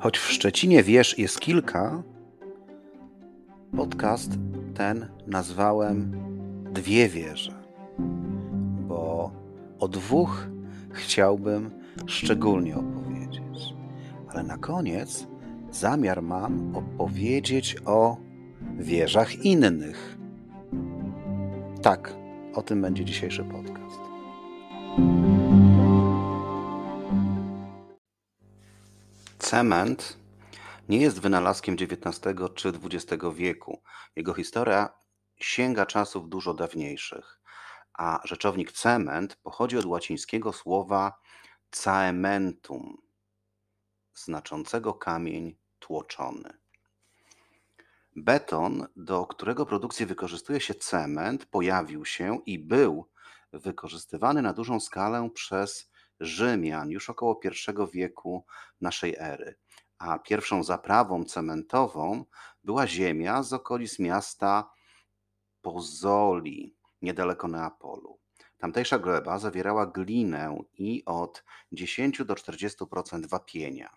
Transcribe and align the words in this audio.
Choć 0.00 0.18
w 0.18 0.32
Szczecinie 0.32 0.82
wież 0.82 1.18
jest 1.18 1.40
kilka, 1.40 2.02
podcast 3.76 4.32
ten 4.74 5.08
nazwałem 5.26 6.12
Dwie 6.72 7.08
wieże, 7.08 7.62
bo 8.88 9.30
o 9.78 9.88
dwóch 9.88 10.46
chciałbym 10.90 11.70
szczególnie 12.06 12.76
opowiedzieć. 12.76 13.74
Ale 14.28 14.42
na 14.42 14.58
koniec 14.58 15.26
zamiar 15.70 16.22
mam 16.22 16.76
opowiedzieć 16.76 17.76
o 17.86 18.16
wieżach 18.78 19.44
innych. 19.44 20.18
Tak, 21.82 22.14
o 22.54 22.62
tym 22.62 22.82
będzie 22.82 23.04
dzisiejszy 23.04 23.44
podcast. 23.44 24.09
Cement 29.50 30.18
nie 30.88 31.00
jest 31.00 31.20
wynalazkiem 31.20 31.76
XIX 31.80 32.20
czy 32.54 32.68
XX 32.68 33.24
wieku. 33.34 33.82
Jego 34.16 34.34
historia 34.34 34.88
sięga 35.36 35.86
czasów 35.86 36.28
dużo 36.28 36.54
dawniejszych, 36.54 37.40
a 37.92 38.20
rzeczownik 38.24 38.72
cement 38.72 39.36
pochodzi 39.36 39.78
od 39.78 39.84
łacińskiego 39.84 40.52
słowa 40.52 41.20
caementum, 41.70 43.02
znaczącego 44.14 44.94
kamień 44.94 45.56
tłoczony. 45.78 46.58
Beton, 48.16 48.86
do 48.96 49.26
którego 49.26 49.66
produkcji 49.66 50.06
wykorzystuje 50.06 50.60
się 50.60 50.74
cement, 50.74 51.46
pojawił 51.46 52.04
się 52.04 52.38
i 52.46 52.58
był 52.58 53.08
wykorzystywany 53.52 54.42
na 54.42 54.52
dużą 54.52 54.80
skalę 54.80 55.30
przez 55.34 55.89
Rzymian 56.20 56.90
już 56.90 57.10
około 57.10 57.40
I 57.44 57.86
wieku 57.92 58.44
naszej 58.80 59.16
ery. 59.18 59.54
A 59.98 60.18
pierwszą 60.18 60.62
zaprawą 60.62 61.24
cementową 61.24 62.24
była 62.64 62.86
ziemia 62.86 63.42
z 63.42 63.52
okolic 63.52 63.98
miasta 63.98 64.70
Pozoli, 65.62 66.76
niedaleko 67.02 67.48
Neapolu. 67.48 68.18
Tamtejsza 68.58 68.98
gleba 68.98 69.38
zawierała 69.38 69.86
glinę 69.86 70.58
i 70.74 71.02
od 71.06 71.44
10 71.72 72.24
do 72.24 72.34
40% 72.34 73.26
wapienia. 73.26 73.96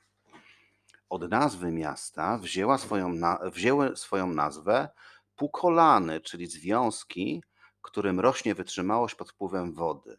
Od 1.10 1.30
nazwy 1.30 1.72
miasta 1.72 2.38
wzięła 2.38 2.78
swoją 2.78 3.14
wzięły 3.44 3.98
swoją 3.98 4.28
nazwę 4.28 4.90
pukolany, 5.36 6.22
czyli 6.22 6.48
związki, 6.48 7.44
którym 7.82 8.20
rośnie 8.20 8.56
wytrzymałość 8.56 9.16
pod 9.16 9.32
wpływem 9.32 9.74
wody. 9.74 10.18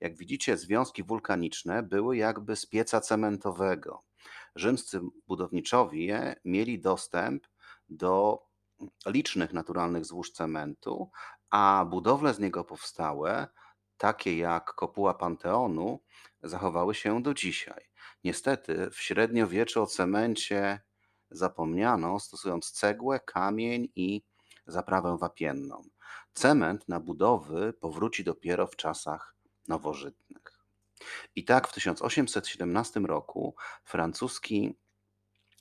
Jak 0.00 0.16
widzicie, 0.16 0.56
związki 0.56 1.02
wulkaniczne 1.02 1.82
były 1.82 2.16
jakby 2.16 2.56
z 2.56 2.66
pieca 2.66 3.00
cementowego. 3.00 4.02
Rzymscy 4.54 5.00
budowniczowie 5.26 6.36
mieli 6.44 6.80
dostęp 6.80 7.46
do 7.88 8.42
licznych 9.06 9.52
naturalnych 9.52 10.04
złóż 10.04 10.32
cementu, 10.32 11.10
a 11.50 11.86
budowle 11.90 12.34
z 12.34 12.38
niego 12.38 12.64
powstałe, 12.64 13.48
takie 13.96 14.36
jak 14.38 14.74
kopuła 14.74 15.14
Panteonu, 15.14 16.00
zachowały 16.42 16.94
się 16.94 17.22
do 17.22 17.34
dzisiaj. 17.34 17.84
Niestety 18.24 18.90
w 18.90 19.00
średniowieczu 19.00 19.82
o 19.82 19.86
cemencie 19.86 20.80
zapomniano, 21.30 22.20
stosując 22.20 22.70
cegłę, 22.70 23.20
kamień 23.20 23.88
i 23.96 24.22
zaprawę 24.66 25.18
wapienną. 25.18 25.82
Cement 26.32 26.88
na 26.88 27.00
budowy 27.00 27.72
powróci 27.72 28.24
dopiero 28.24 28.66
w 28.66 28.76
czasach 28.76 29.34
nowożytnych. 29.70 30.60
I 31.36 31.44
tak 31.44 31.68
w 31.68 31.72
1817 31.72 33.00
roku 33.00 33.54
francuski 33.84 34.74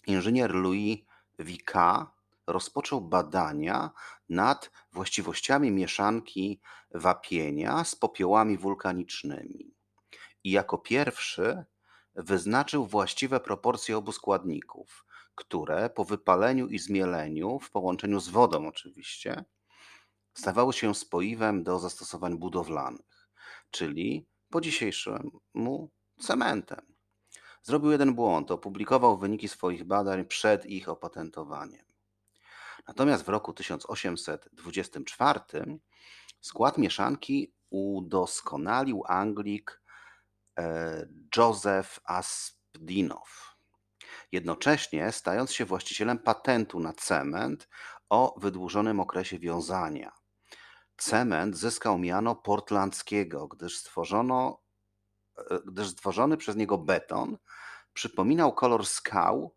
inżynier 0.08 0.56
Louis 0.56 1.00
Vicat 1.40 2.08
rozpoczął 2.48 3.02
badania 3.02 3.92
nad 4.30 4.72
właściwościami 4.92 5.72
mieszanki 5.72 6.61
wapienia 6.92 7.83
z 7.83 7.95
popiołami 7.95 8.58
wulkanicznymi. 8.58 9.76
I 10.44 10.52
jako 10.52 10.78
pierwszy 10.78 11.66
wyznaczył 12.16 12.86
właściwe 12.86 13.39
proporcje 13.39 13.98
obu 13.98 14.12
składników, 14.12 15.06
które 15.36 15.89
po 15.89 16.06
wypaleniu 16.06 16.67
i 16.67 16.80
zmieleniu, 16.80 17.60
w 17.60 17.72
połączeniu 17.72 18.20
z 18.20 18.30
wodą 18.30 18.67
oczywiście, 18.67 19.45
stawały 20.33 20.73
się 20.73 20.95
spoiwem 20.95 21.64
do 21.64 21.80
zastosowań 21.80 22.38
budowlanych, 22.38 23.19
czyli 23.72 24.28
po 24.50 24.62
dzisiejszemu 24.62 25.92
cementem. 26.20 26.82
Zrobił 27.64 27.92
jeden 27.92 28.14
błąd, 28.14 28.52
opublikował 28.52 29.18
wyniki 29.18 29.48
swoich 29.48 29.84
badań 29.84 30.26
przed 30.26 30.66
ich 30.66 30.90
opatentowaniem. 30.90 31.86
Natomiast 32.88 33.24
w 33.24 33.30
roku 33.30 33.54
1824 33.54 35.40
skład 36.42 36.78
mieszanki 36.78 37.54
udoskonalił 37.70 39.04
Anglik 39.08 39.82
e, 40.60 41.08
Joseph 41.38 42.00
Aspdinow, 42.04 43.56
jednocześnie 44.32 45.12
stając 45.12 45.52
się 45.52 45.66
właścicielem 45.66 46.20
patentu 46.20 46.80
na 46.80 46.94
cement 46.94 47.68
o 48.10 48.40
wydłużonym 48.40 49.00
okresie 49.00 49.40
wiązania. 49.40 50.19
Cement 50.99 51.58
zyskał 51.58 51.98
miano 51.98 52.36
portlandzkiego, 52.36 53.48
gdyż, 53.48 53.77
stworzono, 53.77 54.61
e, 55.37 55.60
gdyż 55.65 55.87
stworzony 55.87 56.37
przez 56.37 56.55
niego 56.55 56.77
beton 56.77 57.37
przypominał 57.93 58.54
kolor 58.54 58.87
skał 58.87 59.55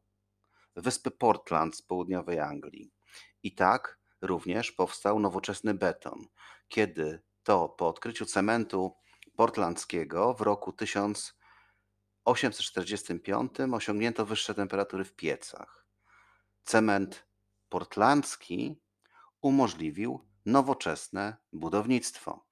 wyspy 0.76 1.10
Portland 1.10 1.76
z 1.76 1.82
południowej 1.82 2.41
Anglii. 2.41 2.92
I 3.42 3.54
tak 3.54 3.98
również 4.20 4.72
powstał 4.72 5.19
nowoczesny 5.19 5.75
beton, 5.75 6.26
kiedy 6.69 7.22
to 7.42 7.69
po 7.69 7.88
odkryciu 7.88 8.26
cementu 8.26 8.97
portlandzkiego 9.36 10.34
w 10.34 10.41
roku 10.41 10.72
1845 10.72 13.52
osiągnięto 13.72 14.26
wyższe 14.26 14.54
temperatury 14.54 15.04
w 15.04 15.14
piecach. 15.14 15.86
Cement 16.64 17.26
portlandzki 17.69 18.81
umożliwił 19.41 20.31
nowoczesne 20.47 21.36
budownictwo. 21.53 22.44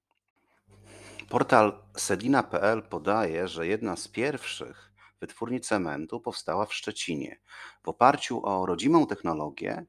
Portal 1.28 1.82
sedina.pl 1.96 2.82
podaje, 2.82 3.48
że 3.48 3.66
jedna 3.66 3.96
z 3.96 4.08
pierwszych 4.08 4.92
wytwórni 5.20 5.60
cementu 5.60 6.20
powstała 6.20 6.66
w 6.66 6.74
Szczecinie 6.74 7.40
w 7.82 7.88
oparciu 7.88 8.46
o 8.46 8.66
rodzimą 8.66 9.06
technologię, 9.06 9.86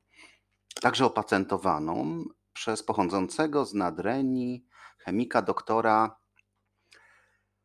także 0.82 1.06
opatentowaną 1.06 2.24
przez 2.54 2.84
pochodzącego 2.84 3.66
z 3.66 3.74
Nadrenii 3.74 4.66
chemika 4.98 5.42
doktora 5.42 6.16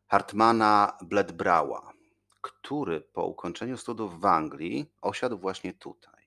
Hartmana 0.06 0.98
Bledbraua, 1.02 1.92
który 2.40 3.00
po 3.00 3.26
ukończeniu 3.26 3.76
studiów 3.76 4.20
w 4.20 4.24
Anglii 4.24 4.92
osiadł 5.02 5.38
właśnie 5.38 5.72
tutaj. 5.72 6.24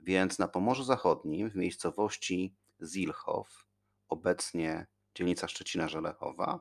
Więc 0.00 0.38
na 0.38 0.48
Pomorzu 0.48 0.84
Zachodnim, 0.84 1.50
w 1.50 1.56
miejscowości 1.56 2.54
Zilchow, 2.82 3.66
obecnie 4.08 4.86
dzielnica 5.14 5.46
Szczecina-Żelechowa, 5.46 6.58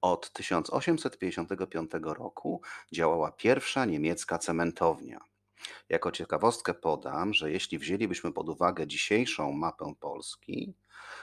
od 0.00 0.32
1855 0.32 1.90
roku 2.02 2.62
działała 2.92 3.32
pierwsza 3.32 3.84
niemiecka 3.84 4.38
cementownia. 4.38 5.20
Jako 5.88 6.10
ciekawostkę 6.10 6.74
podam, 6.74 7.34
że 7.34 7.50
jeśli 7.50 7.78
wzięlibyśmy 7.78 8.32
pod 8.32 8.48
uwagę 8.48 8.86
dzisiejszą 8.86 9.52
mapę 9.52 9.94
Polski, 10.00 10.74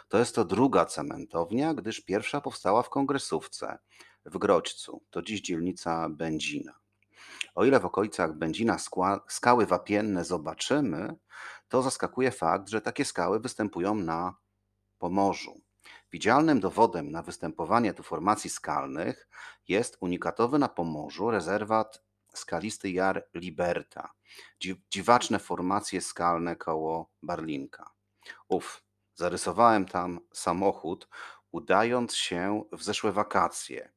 to 0.07 0.17
jest 0.17 0.35
to 0.35 0.45
druga 0.45 0.85
cementownia, 0.85 1.73
gdyż 1.73 2.01
pierwsza 2.01 2.41
powstała 2.41 2.83
w 2.83 2.89
Kongresówce 2.89 3.77
w 4.25 4.37
Grodźcu, 4.37 5.03
to 5.09 5.21
dziś 5.21 5.41
dzielnica 5.41 6.09
Będzina. 6.09 6.73
O 7.55 7.65
ile 7.65 7.79
w 7.79 7.85
okolicach 7.85 8.33
Będzina 8.37 8.77
skały 9.27 9.65
wapienne 9.65 10.25
zobaczymy, 10.25 11.15
to 11.71 11.81
zaskakuje 11.81 12.31
fakt, 12.31 12.69
że 12.69 12.81
takie 12.81 13.05
skały 13.05 13.39
występują 13.39 13.95
na 13.95 14.35
Pomorzu. 14.97 15.61
Widzialnym 16.11 16.59
dowodem 16.59 17.11
na 17.11 17.21
występowanie 17.21 17.93
tu 17.93 18.03
formacji 18.03 18.49
skalnych 18.49 19.27
jest 19.67 19.97
unikatowy 19.99 20.59
na 20.59 20.69
Pomorzu 20.69 21.31
rezerwat 21.31 22.03
skalisty 22.33 22.91
Jar 22.91 23.27
Liberta, 23.33 24.13
dziwaczne 24.89 25.39
formacje 25.39 26.01
skalne 26.01 26.55
koło 26.55 27.11
Barlinka. 27.23 27.91
Uf, 28.47 28.83
zarysowałem 29.15 29.85
tam 29.85 30.19
samochód, 30.33 31.07
udając 31.51 32.15
się 32.15 32.63
w 32.71 32.83
zeszłe 32.83 33.11
wakacje, 33.11 33.91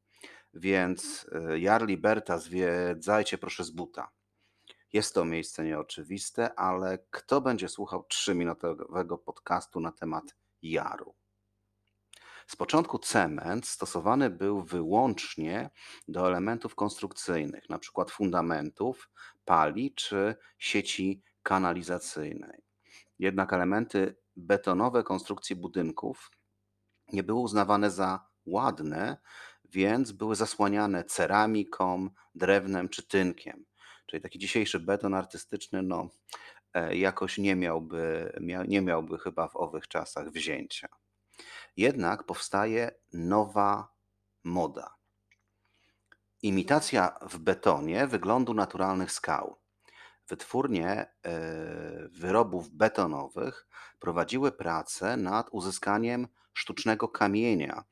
więc 0.53 1.27
y, 1.53 1.61
Jar 1.61 1.87
Liberta 1.87 2.38
zwiedzajcie 2.38 3.38
proszę 3.38 3.65
z 3.65 3.70
buta. 3.70 4.11
Jest 4.94 5.14
to 5.14 5.25
miejsce 5.25 5.64
nieoczywiste, 5.64 6.58
ale 6.58 6.99
kto 7.11 7.41
będzie 7.41 7.69
słuchał 7.69 8.05
trzyminutowego 8.05 9.19
podcastu 9.19 9.81
na 9.81 9.93
temat 9.93 10.25
Jaru? 10.62 11.14
Z 12.46 12.56
początku 12.56 12.99
cement 12.99 13.67
stosowany 13.67 14.31
był 14.31 14.62
wyłącznie 14.62 15.70
do 16.08 16.26
elementów 16.26 16.75
konstrukcyjnych, 16.75 17.64
np. 17.70 18.05
fundamentów, 18.08 19.11
pali 19.44 19.94
czy 19.94 20.37
sieci 20.58 21.23
kanalizacyjnej. 21.43 22.62
Jednak 23.19 23.52
elementy 23.52 24.17
betonowe 24.37 25.02
konstrukcji 25.02 25.56
budynków 25.56 26.31
nie 27.12 27.23
były 27.23 27.41
uznawane 27.41 27.91
za 27.91 28.26
ładne, 28.46 29.17
więc 29.64 30.12
były 30.12 30.37
zasłaniane 30.37 31.05
ceramiką, 31.05 32.11
drewnem 32.35 32.88
czy 32.88 33.08
tynkiem. 33.08 33.64
Czyli 34.15 34.23
taki 34.23 34.39
dzisiejszy 34.39 34.81
beton 34.81 35.15
artystyczny, 35.15 35.83
no, 35.83 36.09
e, 36.75 36.97
jakoś 36.97 37.39
nie 37.39 37.57
miałby, 37.57 38.33
mia, 38.41 38.65
nie 38.65 38.81
miałby 38.81 39.19
chyba 39.19 39.49
w 39.49 39.57
owych 39.57 39.89
czasach 39.89 40.31
wzięcia. 40.31 40.89
Jednak 41.77 42.25
powstaje 42.25 42.91
nowa 43.13 43.89
moda. 44.45 44.95
Imitacja 46.43 47.19
w 47.23 47.39
betonie 47.39 48.07
wyglądu 48.07 48.55
naturalnych 48.55 49.13
skał. 49.13 49.57
Wytwórnie 50.29 50.91
e, 50.93 51.07
wyrobów 52.09 52.71
betonowych 52.71 53.67
prowadziły 54.01 54.53
prace 54.53 55.17
nad 55.17 55.49
uzyskaniem 55.51 56.29
sztucznego 56.53 57.09
kamienia, 57.09 57.85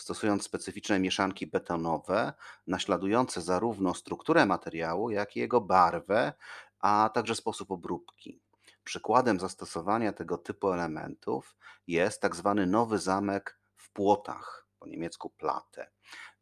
stosując 0.00 0.44
specyficzne 0.44 1.00
mieszanki 1.00 1.46
betonowe, 1.46 2.32
naśladujące 2.66 3.40
zarówno 3.40 3.94
strukturę 3.94 4.46
materiału, 4.46 5.10
jak 5.10 5.36
i 5.36 5.40
jego 5.40 5.60
barwę, 5.60 6.32
a 6.80 7.10
także 7.14 7.34
sposób 7.34 7.70
obróbki. 7.70 8.40
Przykładem 8.84 9.40
zastosowania 9.40 10.12
tego 10.12 10.38
typu 10.38 10.72
elementów 10.72 11.56
jest 11.86 12.20
tak 12.20 12.36
zwany 12.36 12.66
Nowy 12.66 12.98
Zamek 12.98 13.60
w 13.76 13.92
Płotach, 13.92 14.66
po 14.78 14.86
niemiecku 14.86 15.30
Platte, 15.30 15.90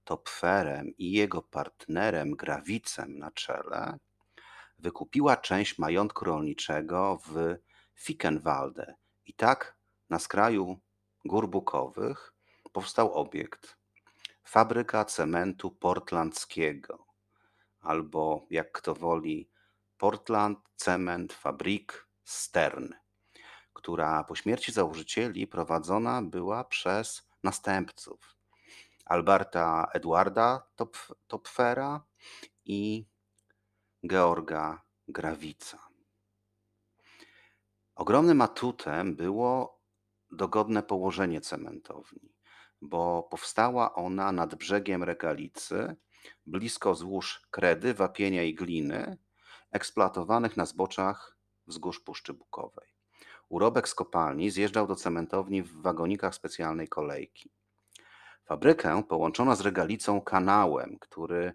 Topferem 0.04 0.96
i 0.96 1.12
jego 1.12 1.42
partnerem 1.42 2.36
Grawicem 2.36 3.18
na 3.18 3.30
czele 3.30 3.98
wykupiła 4.78 5.36
część 5.36 5.78
majątku 5.78 6.24
rolniczego 6.24 7.18
w 7.26 7.56
Fickenwalde. 7.94 8.94
I 9.26 9.34
tak 9.34 9.76
na 10.10 10.18
skraju 10.18 10.78
gór 11.24 11.48
bukowych 11.48 12.34
powstał 12.72 13.14
obiekt. 13.14 13.76
Fabryka 14.44 15.04
cementu 15.04 15.70
portlandzkiego. 15.70 17.06
Albo 17.80 18.46
jak 18.50 18.72
kto 18.72 18.94
woli 18.94 19.50
Portland 19.98 20.58
Cement 20.76 21.32
Fabrik 21.32 22.08
Stern, 22.24 22.92
która 23.72 24.24
po 24.24 24.34
śmierci 24.34 24.72
założycieli 24.72 25.46
prowadzona 25.46 26.22
była 26.22 26.64
przez 26.64 27.28
następców. 27.42 28.36
Alberta 29.04 29.88
Edwarda 29.92 30.66
Topfera 31.26 32.04
i 32.64 33.06
Georga 34.06 34.82
Grawica. 35.08 35.78
Ogromnym 37.94 38.40
atutem 38.40 39.16
było 39.16 39.80
dogodne 40.30 40.82
położenie 40.82 41.40
cementowni, 41.40 42.34
bo 42.82 43.22
powstała 43.22 43.94
ona 43.94 44.32
nad 44.32 44.54
brzegiem 44.54 45.02
regalicy, 45.02 45.96
blisko 46.46 46.94
złóż 46.94 47.42
kredy, 47.50 47.94
wapienia 47.94 48.42
i 48.42 48.54
gliny, 48.54 49.18
eksploatowanych 49.70 50.56
na 50.56 50.66
zboczach 50.66 51.36
wzgórz 51.66 52.00
Puszczy 52.00 52.34
Bukowej. 52.34 52.88
Urobek 53.48 53.88
z 53.88 53.94
kopalni 53.94 54.50
zjeżdżał 54.50 54.86
do 54.86 54.96
cementowni 54.96 55.62
w 55.62 55.82
wagonikach 55.82 56.34
specjalnej 56.34 56.88
kolejki. 56.88 57.50
Fabrykę 58.44 59.02
połączono 59.08 59.56
z 59.56 59.60
regalicą 59.60 60.20
kanałem, 60.20 60.98
który 60.98 61.54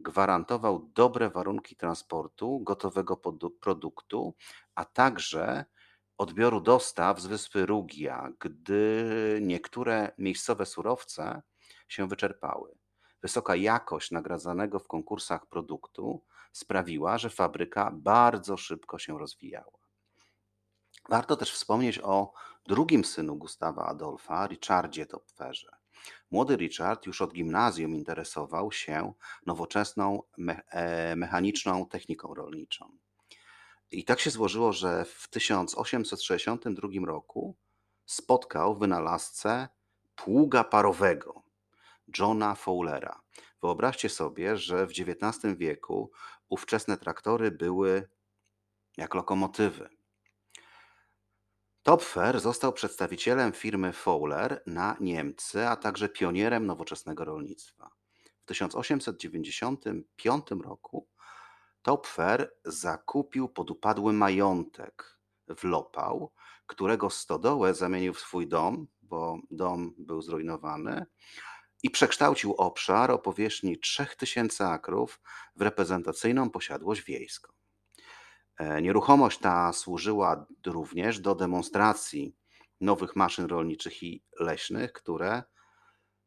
gwarantował 0.00 0.90
dobre 0.94 1.30
warunki 1.30 1.76
transportu 1.76 2.60
gotowego 2.60 3.16
produktu, 3.60 4.34
a 4.74 4.84
także 4.84 5.64
odbioru 6.18 6.60
dostaw 6.60 7.20
z 7.20 7.26
wyspy 7.26 7.66
Rugia, 7.66 8.32
gdy 8.40 9.38
niektóre 9.42 10.12
miejscowe 10.18 10.66
surowce 10.66 11.42
się 11.88 12.08
wyczerpały. 12.08 12.78
Wysoka 13.22 13.56
jakość 13.56 14.10
nagradzanego 14.10 14.78
w 14.78 14.88
konkursach 14.88 15.46
produktu 15.46 16.24
sprawiła, 16.52 17.18
że 17.18 17.30
fabryka 17.30 17.90
bardzo 17.94 18.56
szybko 18.56 18.98
się 18.98 19.18
rozwijała. 19.18 19.78
Warto 21.08 21.36
też 21.36 21.52
wspomnieć 21.52 22.00
o 22.02 22.32
drugim 22.66 23.04
synu 23.04 23.36
Gustawa 23.36 23.86
Adolfa, 23.86 24.46
Richardzie 24.46 25.06
Topferze. 25.06 25.77
Młody 26.30 26.56
Richard 26.56 27.06
już 27.06 27.22
od 27.22 27.32
gimnazjum 27.32 27.94
interesował 27.94 28.72
się 28.72 29.12
nowoczesną 29.46 30.22
e, 30.70 31.16
mechaniczną 31.16 31.86
techniką 31.86 32.34
rolniczą. 32.34 32.98
I 33.90 34.04
tak 34.04 34.20
się 34.20 34.30
złożyło, 34.30 34.72
że 34.72 35.04
w 35.04 35.28
1862 35.28 36.88
roku 37.06 37.56
spotkał 38.06 38.76
wynalazcę 38.76 39.68
pługa 40.16 40.64
parowego, 40.64 41.42
Johna 42.18 42.54
Fowlera. 42.54 43.20
Wyobraźcie 43.62 44.08
sobie, 44.08 44.56
że 44.56 44.86
w 44.86 44.90
XIX 44.90 45.56
wieku 45.56 46.10
ówczesne 46.48 46.96
traktory 46.96 47.50
były 47.50 48.08
jak 48.96 49.14
lokomotywy. 49.14 49.97
Topfer 51.88 52.40
został 52.40 52.72
przedstawicielem 52.72 53.52
firmy 53.52 53.92
Fowler 53.92 54.62
na 54.66 54.96
Niemcy, 55.00 55.68
a 55.68 55.76
także 55.76 56.08
pionierem 56.08 56.66
nowoczesnego 56.66 57.24
rolnictwa. 57.24 57.90
W 58.42 58.44
1895 58.44 60.46
roku 60.64 61.08
Topfer 61.82 62.52
zakupił 62.64 63.48
podupadły 63.48 64.12
majątek 64.12 65.18
w 65.56 65.64
Lopał, 65.64 66.32
którego 66.66 67.10
stodołę 67.10 67.74
zamienił 67.74 68.14
w 68.14 68.20
swój 68.20 68.48
dom, 68.48 68.86
bo 69.02 69.38
dom 69.50 69.94
był 69.98 70.22
zrujnowany, 70.22 71.06
i 71.82 71.90
przekształcił 71.90 72.54
obszar 72.54 73.10
o 73.10 73.18
powierzchni 73.18 73.78
3000 73.78 74.68
akrów 74.68 75.20
w 75.56 75.62
reprezentacyjną 75.62 76.50
posiadłość 76.50 77.02
wiejską. 77.02 77.57
E, 78.58 78.82
nieruchomość 78.82 79.38
ta 79.38 79.72
służyła 79.72 80.46
również 80.66 81.20
do 81.20 81.34
demonstracji 81.34 82.36
nowych 82.80 83.16
maszyn 83.16 83.46
rolniczych 83.46 84.02
i 84.02 84.24
leśnych, 84.40 84.92
które, 84.92 85.42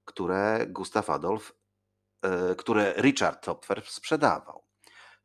które 0.05 0.65
Gustav 0.69 1.09
Adolf, 1.09 1.53
e, 2.21 2.55
które 2.55 2.93
Richard 2.97 3.45
Topfer 3.45 3.83
sprzedawał. 3.85 4.63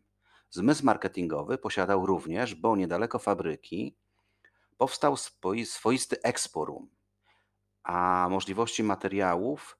Zmysł 0.49 0.85
marketingowy 0.85 1.57
posiadał 1.57 2.05
również, 2.05 2.55
bo 2.55 2.75
niedaleko 2.75 3.19
fabryki 3.19 3.95
powstał 4.77 5.15
swoisty 5.65 6.21
eksporum, 6.23 6.89
a 7.83 8.27
możliwości 8.29 8.83
materiałów 8.83 9.79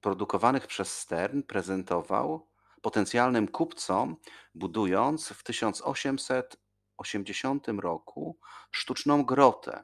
produkowanych 0.00 0.66
przez 0.66 0.98
Stern 0.98 1.42
prezentował 1.42 2.48
potencjalnym 2.82 3.48
kupcom, 3.48 4.16
budując 4.54 5.28
w 5.28 5.42
1880 5.42 7.68
roku 7.68 8.38
sztuczną 8.70 9.24
grotę 9.24 9.82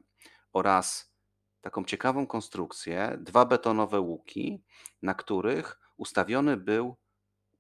oraz 0.53 1.15
taką 1.61 1.85
ciekawą 1.85 2.27
konstrukcję, 2.27 3.19
dwa 3.21 3.45
betonowe 3.45 4.01
łuki, 4.01 4.65
na 5.03 5.15
których 5.15 5.81
ustawiony 5.97 6.57
był 6.57 6.97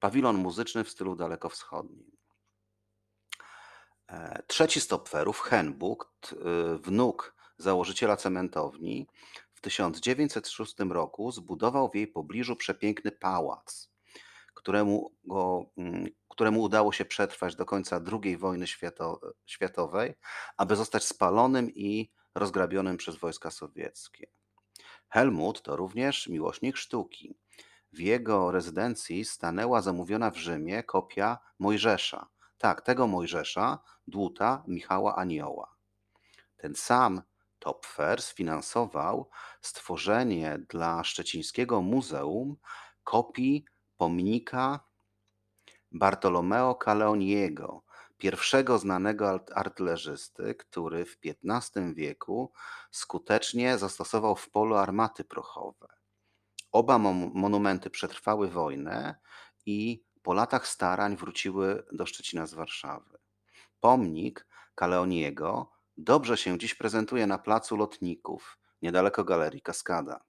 pawilon 0.00 0.36
muzyczny 0.36 0.84
w 0.84 0.90
stylu 0.90 1.16
dalekowschodnim. 1.16 2.16
E, 4.08 4.42
trzeci 4.46 4.80
z 4.80 4.88
Topferów, 4.88 5.50
y, 5.52 5.64
wnuk 6.78 7.33
założyciela 7.58 8.16
cementowni, 8.16 9.06
w 9.54 9.60
1906 9.60 10.74
roku 10.90 11.32
zbudował 11.32 11.90
w 11.90 11.94
jej 11.94 12.06
pobliżu 12.06 12.56
przepiękny 12.56 13.12
pałac, 13.12 13.90
któremu, 14.54 15.12
go, 15.24 15.66
mm, 15.76 16.06
któremu 16.28 16.62
udało 16.62 16.92
się 16.92 17.04
przetrwać 17.04 17.56
do 17.56 17.66
końca 17.66 18.00
II 18.22 18.36
wojny 18.36 18.66
światowej, 19.46 20.14
aby 20.56 20.76
zostać 20.76 21.04
spalonym 21.04 21.70
i 21.74 22.10
rozgrabionym 22.34 22.96
przez 22.96 23.16
wojska 23.16 23.50
sowieckie. 23.50 24.26
Helmut 25.08 25.62
to 25.62 25.76
również 25.76 26.28
miłośnik 26.28 26.76
sztuki. 26.76 27.36
W 27.92 27.98
jego 27.98 28.50
rezydencji 28.50 29.24
stanęła 29.24 29.82
zamówiona 29.82 30.30
w 30.30 30.36
Rzymie 30.36 30.82
kopia 30.82 31.38
Mojżesza. 31.58 32.26
Tak, 32.58 32.82
tego 32.82 33.06
Mojżesza, 33.06 33.78
dłuta 34.06 34.64
Michała 34.66 35.16
Anioła. 35.16 35.74
Ten 36.56 36.74
sam 36.74 37.22
Topfer 37.64 38.22
sfinansował 38.22 39.30
stworzenie 39.60 40.58
dla 40.68 41.04
szczecińskiego 41.04 41.82
muzeum 41.82 42.56
kopii 43.04 43.64
pomnika 43.96 44.80
Bartolomeo 45.92 46.74
Caleoniego, 46.74 47.82
pierwszego 48.18 48.78
znanego 48.78 49.40
artylerzysty, 49.54 50.54
który 50.54 51.04
w 51.04 51.18
XV 51.24 51.94
wieku 51.94 52.52
skutecznie 52.90 53.78
zastosował 53.78 54.36
w 54.36 54.50
polu 54.50 54.76
armaty 54.76 55.24
prochowe. 55.24 55.88
Oba 56.72 56.98
monumenty 56.98 57.90
przetrwały 57.90 58.48
wojnę 58.48 59.14
i 59.66 60.04
po 60.22 60.34
latach 60.34 60.66
starań 60.68 61.16
wróciły 61.16 61.84
do 61.92 62.06
Szczecina 62.06 62.46
z 62.46 62.54
Warszawy. 62.54 63.18
Pomnik 63.80 64.46
Kaleoniego 64.74 65.73
dobrze 65.96 66.36
się 66.36 66.58
dziś 66.58 66.74
prezentuje 66.74 67.26
na 67.26 67.38
placu 67.38 67.76
Lotników, 67.76 68.58
niedaleko 68.82 69.24
Galerii 69.24 69.62
Kaskada. 69.62 70.24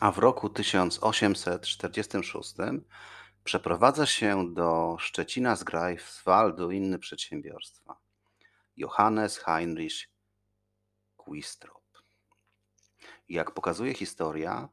A 0.00 0.12
w 0.12 0.18
roku 0.18 0.50
1846 0.50 2.54
przeprowadza 3.44 4.06
się 4.06 4.54
do 4.54 4.96
Szczecina 5.00 5.56
z 5.56 5.64
Greifswaldu 5.64 6.70
inny 6.70 6.98
przedsiębiorstwa. 6.98 7.96
Johannes 8.76 9.38
Heinrich 9.38 10.08
Quistrop. 11.16 11.82
Jak 13.28 13.50
pokazuje 13.50 13.94
historia, 13.94 14.68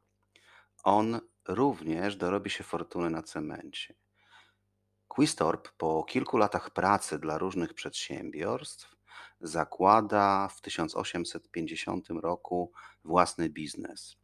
on 0.82 1.20
również 1.48 2.16
dorobi 2.16 2.50
się 2.50 2.64
fortuny 2.64 3.10
na 3.10 3.22
cemencie. 3.22 3.94
Quistorp 5.14 5.68
po 5.78 6.04
kilku 6.04 6.36
latach 6.36 6.70
pracy 6.70 7.18
dla 7.18 7.38
różnych 7.38 7.74
przedsiębiorstw 7.74 8.96
zakłada 9.40 10.48
w 10.48 10.60
1850 10.60 12.08
roku 12.10 12.72
własny 13.04 13.48
biznes. 13.48 14.16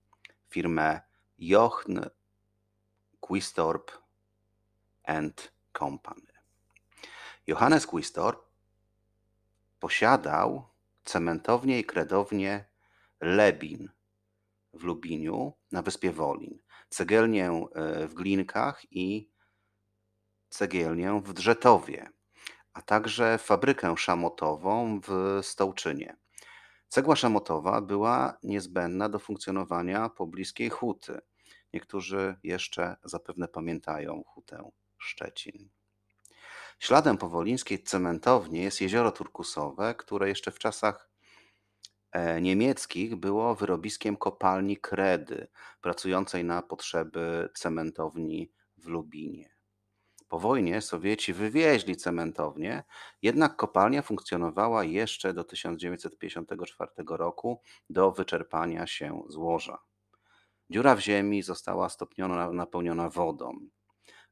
Firmę 0.49 1.00
Jochn 1.38 1.99
Quistorp 3.20 3.90
and 5.04 5.52
Company. 5.78 6.32
Johannes 7.47 7.87
Quistorp 7.87 8.47
posiadał 9.80 10.68
cementownię 11.04 11.78
i 11.78 11.85
kredownię 11.85 12.64
Lebin 13.20 13.88
w 14.75 14.85
Lubiniu 14.85 15.52
na 15.73 15.82
wyspie 15.82 16.12
Wolin, 16.12 16.59
cegielnię 16.88 17.50
e, 17.75 18.06
w 18.06 18.14
Glinkach 18.14 18.92
i 18.92 19.29
cegielnię 20.50 21.21
w 21.25 21.33
Drzetowie, 21.33 22.11
a 22.73 22.83
także 22.83 23.38
fabrykę 23.38 23.97
szamotową 23.97 25.00
w 25.00 25.38
Stołczynie. 25.42 26.16
Cegła 26.88 27.16
szamotowa 27.16 27.80
była 27.80 28.38
niezbędna 28.42 29.09
do 29.09 29.19
funkcjonowania 29.19 30.09
pobliskiej 30.09 30.71
huty. 30.71 31.21
Niektórzy 31.73 32.37
jeszcze 32.42 32.97
zapewne 33.04 33.49
pamiętają 33.49 34.23
hutę 34.26 34.71
Szczecin. 34.99 35.69
Śladem 36.78 37.19
po 37.19 37.28
wolińskiej 37.28 37.83
cementowni 37.83 38.62
jest 38.62 38.80
jezioro 38.80 39.12
turkusowe, 39.12 39.95
które 39.95 40.28
jeszcze 40.28 40.50
w 40.50 40.59
czasach 40.59 41.11
E, 42.12 42.40
niemieckich 42.40 43.16
było 43.16 43.54
wyrobiskiem 43.54 44.16
kopalni 44.16 44.76
Kredy, 44.76 45.49
pracującej 45.80 46.45
na 46.45 46.62
potrzeby 46.62 47.49
cementowni 47.54 48.52
w 48.76 48.87
Lubinie. 48.87 49.60
Po 50.30 50.38
wojnie 50.38 50.80
Sowieci 50.80 51.32
wywieźli 51.32 51.96
cementownię, 51.96 52.82
jednak 53.22 53.56
kopalnia 53.56 54.02
funkcjonowała 54.02 54.84
jeszcze 54.84 55.34
do 55.34 55.44
1954 55.44 56.90
roku 57.08 57.60
do 57.90 58.12
wyczerpania 58.12 58.87
się 58.87 59.22
złoża. 59.28 59.78
Dziura 60.70 60.96
w 60.96 61.00
ziemi 61.00 61.42
została 61.42 61.88
stopniowo 61.88 62.52
napełniona 62.52 63.08
wodą. 63.08 63.58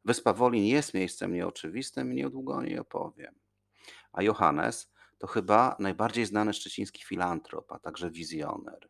Wyspa 0.04 0.32
Wolin 0.32 0.64
jest 0.64 0.94
miejscem 0.94 1.34
nieoczywistym 1.34 2.12
i 2.12 2.16
niedługo 2.16 2.54
o 2.54 2.62
niej 2.62 2.78
opowiem. 2.78 3.34
A 4.12 4.22
Johannes 4.22 4.92
to 5.18 5.26
chyba 5.26 5.76
najbardziej 5.78 6.26
znany 6.26 6.52
szczeciński 6.52 7.04
filantrop, 7.04 7.72
a 7.72 7.78
także 7.78 8.10
wizjoner. 8.10 8.88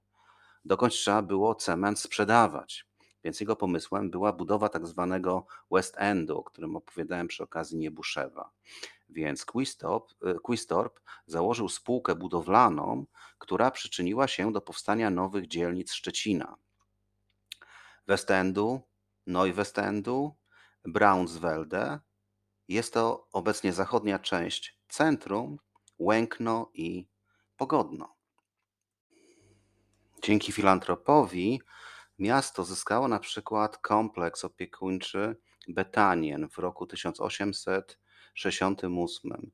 Dokąd 0.65 0.93
trzeba 0.93 1.23
było 1.23 1.55
cement 1.55 1.99
sprzedawać, 1.99 2.88
więc 3.25 3.41
jego 3.41 3.57
pomysłem 3.57 4.11
była 4.11 4.33
budowa 4.33 4.69
tak 4.69 4.87
zwanego 4.87 5.47
West 5.71 5.95
Endu, 5.99 6.39
o 6.39 6.45
którym 6.45 6.77
opowiadałem 6.77 7.29
przy 7.29 7.43
okazji 7.43 7.79
Niebuszewa. 7.79 8.51
Więc 9.09 9.43
y, 9.43 10.41
Quistorp 10.43 11.01
założył 11.27 11.69
spółkę 11.69 12.15
budowlaną, 12.15 13.07
która 13.39 13.71
przyczyniła 13.71 14.29
się 14.29 14.53
do 14.53 14.61
powstania 14.61 15.11
nowych 15.11 15.47
dzielnic 15.47 15.93
Szczecina. 15.93 16.57
Westendu, 18.07 18.81
Neuwestendu, 19.27 20.35
Braunswelde 20.85 22.01
Jest 22.69 22.95
to 22.95 23.29
obecnie 23.33 23.73
zachodnia 23.73 24.19
część 24.19 24.79
centrum, 24.89 25.59
Łękno 25.99 26.71
i 26.75 27.09
Pogodno. 27.57 28.17
Dzięki 30.23 30.53
filantropowi 30.53 31.61
miasto 32.19 32.65
zyskało 32.65 33.09
na 33.09 33.21
przykład 33.21 33.79
kompleks 33.79 34.45
opiekuńczy 34.45 35.37
Betanien 35.69 36.49
w 36.49 36.59
roku 36.59 36.87
1868, 36.87 39.51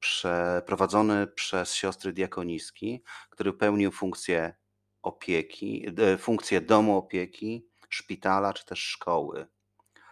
przeprowadzony 0.00 1.26
przez 1.26 1.74
siostry 1.74 2.12
diakoniski, 2.12 3.02
który 3.30 3.52
pełnił 3.52 3.90
funkcję 3.90 4.54
opieki, 5.02 5.86
e, 5.98 6.18
funkcję 6.18 6.60
domu 6.60 6.96
opieki, 6.96 7.66
szpitala 7.88 8.52
czy 8.52 8.66
też 8.66 8.78
szkoły. 8.78 9.46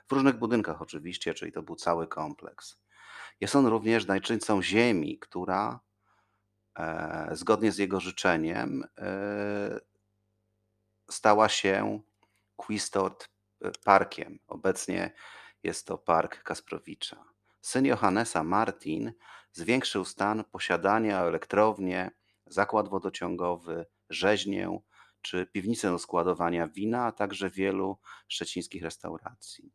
W 0.08 0.12
różnych 0.12 0.38
budynkach 0.38 0.82
oczywiście, 0.82 1.34
czyli 1.34 1.52
to 1.52 1.62
był 1.62 1.76
cały 1.76 2.08
kompleks. 2.08 2.80
Jest 3.40 3.56
on 3.56 3.66
również 3.66 4.06
najczyńcą 4.06 4.62
ziemi, 4.62 5.18
która 5.18 5.80
e, 6.78 7.28
zgodnie 7.32 7.72
z 7.72 7.78
jego 7.78 8.00
życzeniem 8.00 8.84
e, 8.98 9.80
stała 11.10 11.48
się 11.48 12.00
Quistort 12.56 13.28
Parkiem. 13.84 14.38
Obecnie 14.48 15.12
jest 15.62 15.86
to 15.86 15.98
Park 15.98 16.42
Kasprowicza. 16.42 17.24
Syn 17.60 17.86
Johannesa, 17.86 18.44
Martin, 18.44 19.12
zwiększył 19.52 20.04
stan 20.04 20.44
posiadania 20.44 21.20
elektrownię, 21.20 22.10
zakład 22.46 22.88
wodociągowy, 22.88 23.86
rzeźnię 24.10 24.78
czy 25.22 25.46
piwnicę 25.46 25.90
do 25.90 25.98
składowania 25.98 26.68
wina, 26.68 27.04
a 27.04 27.12
także 27.12 27.50
wielu 27.50 27.98
szczecińskich 28.28 28.82
restauracji. 28.82 29.72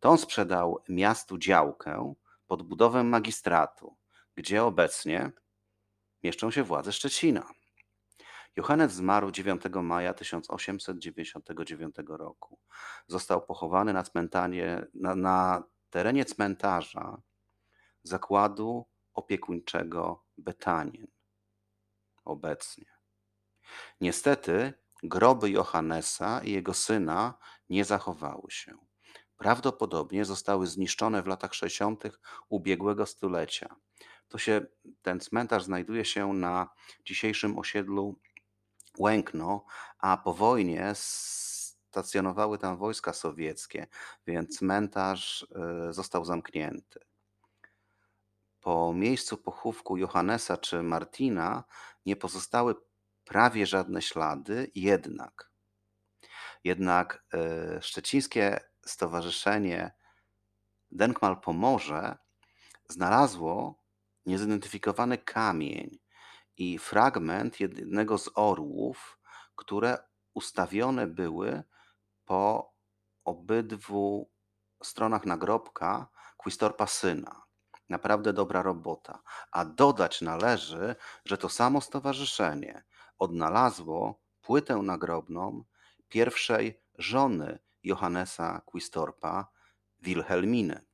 To 0.00 0.10
on 0.10 0.18
sprzedał 0.18 0.82
miastu 0.88 1.38
działkę 1.38 2.14
pod 2.46 2.62
budowę 2.62 3.04
magistratu, 3.04 3.96
gdzie 4.34 4.64
obecnie 4.64 5.32
mieszczą 6.22 6.50
się 6.50 6.62
władze 6.62 6.92
Szczecina. 6.92 7.57
Johannes 8.58 8.92
zmarł 8.92 9.30
9 9.30 9.62
maja 9.82 10.14
1899 10.14 11.96
roku. 12.08 12.58
Został 13.06 13.46
pochowany 13.46 13.92
na, 13.92 14.02
cmentarnie, 14.02 14.86
na, 14.94 15.14
na 15.14 15.62
terenie 15.90 16.24
cmentarza 16.24 17.22
zakładu 18.02 18.86
opiekuńczego 19.14 20.24
Betanien. 20.38 21.06
Obecnie. 22.24 22.86
Niestety 24.00 24.72
groby 25.02 25.50
Johannesa 25.50 26.40
i 26.44 26.52
jego 26.52 26.74
syna 26.74 27.38
nie 27.70 27.84
zachowały 27.84 28.50
się. 28.50 28.78
Prawdopodobnie 29.36 30.24
zostały 30.24 30.66
zniszczone 30.66 31.22
w 31.22 31.26
latach 31.26 31.54
60. 31.54 32.04
ubiegłego 32.48 33.06
stulecia. 33.06 33.76
To 34.28 34.38
się, 34.38 34.66
ten 35.02 35.20
cmentarz 35.20 35.64
znajduje 35.64 36.04
się 36.04 36.32
na 36.32 36.68
dzisiejszym 37.04 37.58
osiedlu 37.58 38.18
Łękno, 38.98 39.64
a 39.98 40.16
po 40.16 40.34
wojnie 40.34 40.92
stacjonowały 40.94 42.58
tam 42.58 42.76
wojska 42.76 43.12
sowieckie, 43.12 43.86
więc 44.26 44.58
cmentarz 44.58 45.46
e, 45.88 45.92
został 45.92 46.24
zamknięty. 46.24 47.00
Po 48.60 48.92
miejscu 48.94 49.36
pochówku 49.36 49.96
Johannesa 49.96 50.56
czy 50.56 50.82
Martina 50.82 51.64
nie 52.06 52.16
pozostały 52.16 52.74
prawie 53.24 53.66
żadne 53.66 54.02
ślady, 54.02 54.70
jednak 54.74 55.48
jednak 56.64 57.24
e, 57.34 57.82
szczecińskie 57.82 58.60
stowarzyszenie 58.86 59.92
Denkmal 60.90 61.40
Pomorze 61.40 62.16
znalazło 62.88 63.82
niezidentyfikowany 64.26 65.18
kamień 65.18 65.98
i 66.58 66.78
fragment 66.78 67.60
jednego 67.60 68.18
z 68.18 68.30
orłów, 68.34 69.18
które 69.56 69.98
ustawione 70.34 71.06
były 71.06 71.62
po 72.24 72.72
obydwu 73.24 74.30
stronach 74.82 75.26
nagrobka 75.26 76.08
Quistorpa 76.36 76.86
syna. 76.86 77.42
Naprawdę 77.88 78.32
dobra 78.32 78.62
robota. 78.62 79.22
A 79.50 79.64
dodać 79.64 80.20
należy, 80.20 80.96
że 81.24 81.38
to 81.38 81.48
samo 81.48 81.80
stowarzyszenie 81.80 82.84
odnalazło 83.18 84.20
płytę 84.42 84.76
nagrobną 84.76 85.64
pierwszej 86.08 86.80
żony 86.98 87.58
Johannesa 87.82 88.60
Quistorpa, 88.64 89.48
Wilhelminy. 90.00 90.87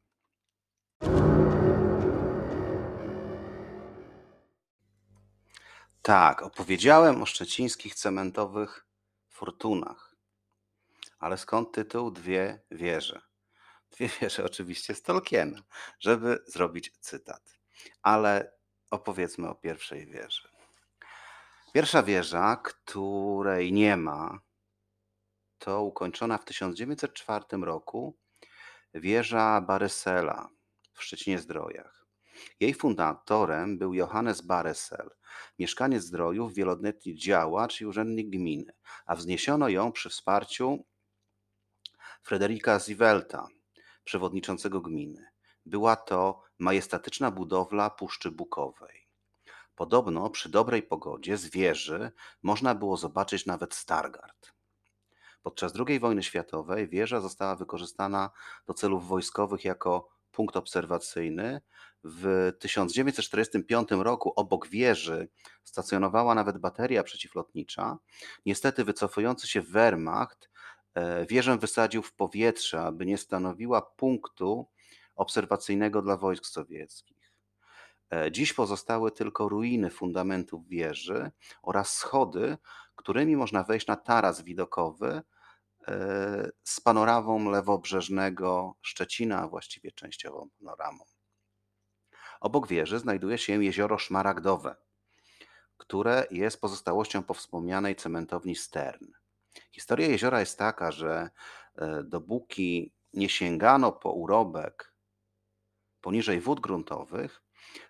Tak, 6.04 6.42
opowiedziałem 6.42 7.22
o 7.22 7.26
szczecińskich 7.26 7.94
cementowych 7.94 8.86
fortunach. 9.28 10.14
Ale 11.18 11.38
skąd 11.38 11.72
tytuł 11.72 12.10
Dwie 12.10 12.60
wieże? 12.70 13.22
Dwie 13.90 14.08
wieże 14.20 14.44
oczywiście 14.44 14.94
z 14.94 15.02
Tolkiena, 15.02 15.62
żeby 16.00 16.44
zrobić 16.46 16.92
cytat. 17.00 17.58
Ale 18.02 18.52
opowiedzmy 18.90 19.48
o 19.48 19.54
pierwszej 19.54 20.06
wieży. 20.06 20.48
Pierwsza 21.74 22.02
wieża, 22.02 22.56
której 22.56 23.72
nie 23.72 23.96
ma, 23.96 24.38
to 25.58 25.82
ukończona 25.82 26.38
w 26.38 26.44
1904 26.44 27.44
roku 27.62 28.16
wieża 28.94 29.60
Baresela 29.60 30.48
w 30.92 31.02
Szczecinie-Zdrojach. 31.02 32.03
Jej 32.60 32.74
fundatorem 32.74 33.78
był 33.78 33.94
Johannes 33.94 34.40
Baresel, 34.40 35.10
mieszkaniec 35.58 36.04
Zdrojów, 36.04 36.54
wieloletni 36.54 37.14
działacz 37.14 37.80
i 37.80 37.86
urzędnik 37.86 38.30
gminy, 38.30 38.72
a 39.06 39.16
wzniesiono 39.16 39.68
ją 39.68 39.92
przy 39.92 40.10
wsparciu 40.10 40.84
Frederika 42.22 42.78
Zivelta, 42.78 43.48
przewodniczącego 44.04 44.80
gminy. 44.80 45.26
Była 45.66 45.96
to 45.96 46.42
majestatyczna 46.58 47.30
budowla 47.30 47.90
Puszczy 47.90 48.30
Bukowej. 48.30 49.08
Podobno 49.74 50.30
przy 50.30 50.48
dobrej 50.48 50.82
pogodzie 50.82 51.36
z 51.36 51.50
wieży 51.50 52.12
można 52.42 52.74
było 52.74 52.96
zobaczyć 52.96 53.46
nawet 53.46 53.74
Stargard. 53.74 54.54
Podczas 55.42 55.72
II 55.86 56.00
wojny 56.00 56.22
światowej 56.22 56.88
wieża 56.88 57.20
została 57.20 57.56
wykorzystana 57.56 58.30
do 58.66 58.74
celów 58.74 59.08
wojskowych 59.08 59.64
jako 59.64 60.13
punkt 60.34 60.56
obserwacyjny. 60.56 61.60
W 62.04 62.52
1945 62.58 63.88
roku 63.90 64.32
obok 64.36 64.68
wieży 64.68 65.28
stacjonowała 65.64 66.34
nawet 66.34 66.58
bateria 66.58 67.02
przeciwlotnicza. 67.02 67.98
Niestety 68.46 68.84
wycofujący 68.84 69.48
się 69.48 69.62
Wehrmacht 69.62 70.50
e, 70.94 71.26
wieżę 71.26 71.58
wysadził 71.58 72.02
w 72.02 72.14
powietrze, 72.14 72.80
aby 72.82 73.06
nie 73.06 73.18
stanowiła 73.18 73.82
punktu 73.82 74.68
obserwacyjnego 75.14 76.02
dla 76.02 76.16
wojsk 76.16 76.46
sowieckich. 76.46 77.32
E, 78.12 78.32
dziś 78.32 78.52
pozostały 78.52 79.12
tylko 79.12 79.48
ruiny 79.48 79.90
fundamentów 79.90 80.68
wieży 80.68 81.30
oraz 81.62 81.96
schody, 81.96 82.56
którymi 82.96 83.36
można 83.36 83.62
wejść 83.62 83.86
na 83.86 83.96
taras 83.96 84.42
widokowy 84.42 85.22
z 86.64 86.80
panoramą 86.80 87.50
lewobrzeżnego 87.50 88.74
Szczecina, 88.82 89.38
a 89.38 89.48
właściwie 89.48 89.92
częściową 89.92 90.48
panoramą. 90.58 91.04
Obok 92.40 92.68
wieży 92.68 92.98
znajduje 92.98 93.38
się 93.38 93.64
jezioro 93.64 93.98
Szmaragdowe, 93.98 94.76
które 95.76 96.26
jest 96.30 96.60
pozostałością 96.60 97.22
po 97.22 97.34
wspomnianej 97.34 97.96
cementowni 97.96 98.56
Stern. 98.56 99.06
Historia 99.72 100.06
jeziora 100.08 100.40
jest 100.40 100.58
taka, 100.58 100.92
że 100.92 101.30
e, 101.76 102.02
dopóki 102.02 102.92
nie 103.12 103.28
sięgano 103.28 103.92
po 103.92 104.12
urobek 104.12 104.94
poniżej 106.00 106.40
wód 106.40 106.60
gruntowych, 106.60 107.42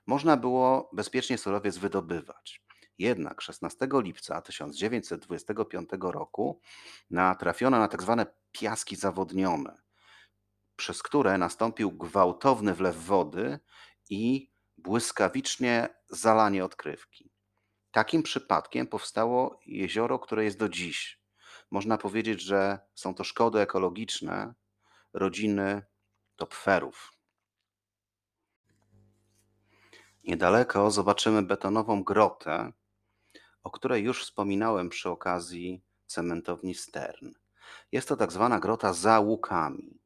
można 0.06 0.36
było 0.36 0.90
bezpiecznie 0.92 1.38
surowiec 1.38 1.78
wydobywać. 1.78 2.63
Jednak 2.98 3.40
16 3.40 3.88
lipca 3.92 4.42
1925 4.42 5.88
roku 6.00 6.60
natrafiono 7.10 7.78
na 7.78 7.88
tzw. 7.88 8.14
Tak 8.18 8.34
piaski 8.52 8.96
zawodnione, 8.96 9.82
przez 10.76 11.02
które 11.02 11.38
nastąpił 11.38 11.92
gwałtowny 11.92 12.74
wlew 12.74 12.96
wody 12.96 13.58
i 14.10 14.50
błyskawicznie 14.78 15.88
zalanie 16.08 16.64
odkrywki. 16.64 17.30
Takim 17.90 18.22
przypadkiem 18.22 18.86
powstało 18.86 19.60
jezioro, 19.66 20.18
które 20.18 20.44
jest 20.44 20.58
do 20.58 20.68
dziś. 20.68 21.20
Można 21.70 21.98
powiedzieć, 21.98 22.40
że 22.40 22.78
są 22.94 23.14
to 23.14 23.24
szkody 23.24 23.60
ekologiczne 23.60 24.54
rodziny 25.12 25.82
topferów. 26.36 27.12
Niedaleko 30.24 30.90
zobaczymy 30.90 31.42
betonową 31.42 32.04
grotę, 32.04 32.72
o 33.64 33.70
której 33.70 34.04
już 34.04 34.24
wspominałem 34.24 34.88
przy 34.88 35.10
okazji 35.10 35.82
cementowni 36.06 36.74
Stern. 36.74 37.30
Jest 37.92 38.08
to 38.08 38.16
tak 38.16 38.32
zwana 38.32 38.60
grota 38.60 38.92
za 38.92 39.20
łukami. 39.20 40.00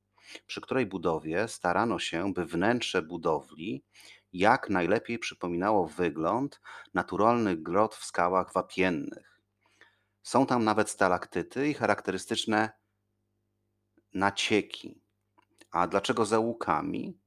przy 0.46 0.60
której 0.60 0.86
budowie 0.86 1.48
starano 1.48 1.98
się, 1.98 2.32
by 2.32 2.46
wnętrze 2.46 3.02
budowli 3.02 3.84
jak 4.32 4.70
najlepiej 4.70 5.18
przypominało 5.18 5.86
wygląd 5.86 6.60
naturalnych 6.94 7.62
grot 7.62 7.94
w 7.94 8.04
skałach 8.04 8.52
wapiennych. 8.52 9.40
Są 10.22 10.46
tam 10.46 10.64
nawet 10.64 10.90
stalaktyty 10.90 11.68
i 11.68 11.74
charakterystyczne 11.74 12.70
nacieki. 14.14 15.00
A 15.70 15.86
dlaczego 15.86 16.24
za 16.24 16.38
łukami? 16.38 17.18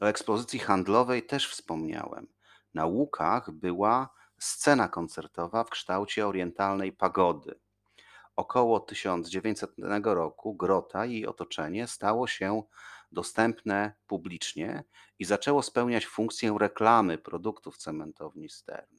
O 0.00 0.06
ekspozycji 0.06 0.58
handlowej 0.58 1.26
też 1.26 1.48
wspomniałem. 1.48 2.26
Na 2.74 2.86
łukach 2.86 3.50
była 3.50 4.08
scena 4.42 4.88
koncertowa 4.88 5.64
w 5.64 5.70
kształcie 5.70 6.26
orientalnej 6.26 6.92
pagody. 6.92 7.60
Około 8.36 8.80
1900 8.80 9.70
roku 10.04 10.54
grota 10.54 11.06
i 11.06 11.12
jej 11.12 11.26
otoczenie 11.26 11.86
stało 11.86 12.26
się 12.26 12.62
dostępne 13.12 13.94
publicznie 14.06 14.84
i 15.18 15.24
zaczęło 15.24 15.62
spełniać 15.62 16.06
funkcję 16.06 16.56
reklamy 16.58 17.18
produktów 17.18 17.76
cementowni 17.76 18.48
Stern. 18.48 18.96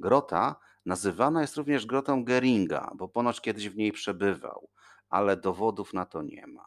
Grota 0.00 0.56
nazywana 0.86 1.40
jest 1.40 1.56
również 1.56 1.86
grotą 1.86 2.24
Geringa, 2.24 2.90
bo 2.94 3.08
ponoć 3.08 3.40
kiedyś 3.40 3.68
w 3.68 3.76
niej 3.76 3.92
przebywał, 3.92 4.68
ale 5.08 5.36
dowodów 5.36 5.94
na 5.94 6.06
to 6.06 6.22
nie 6.22 6.46
ma. 6.46 6.66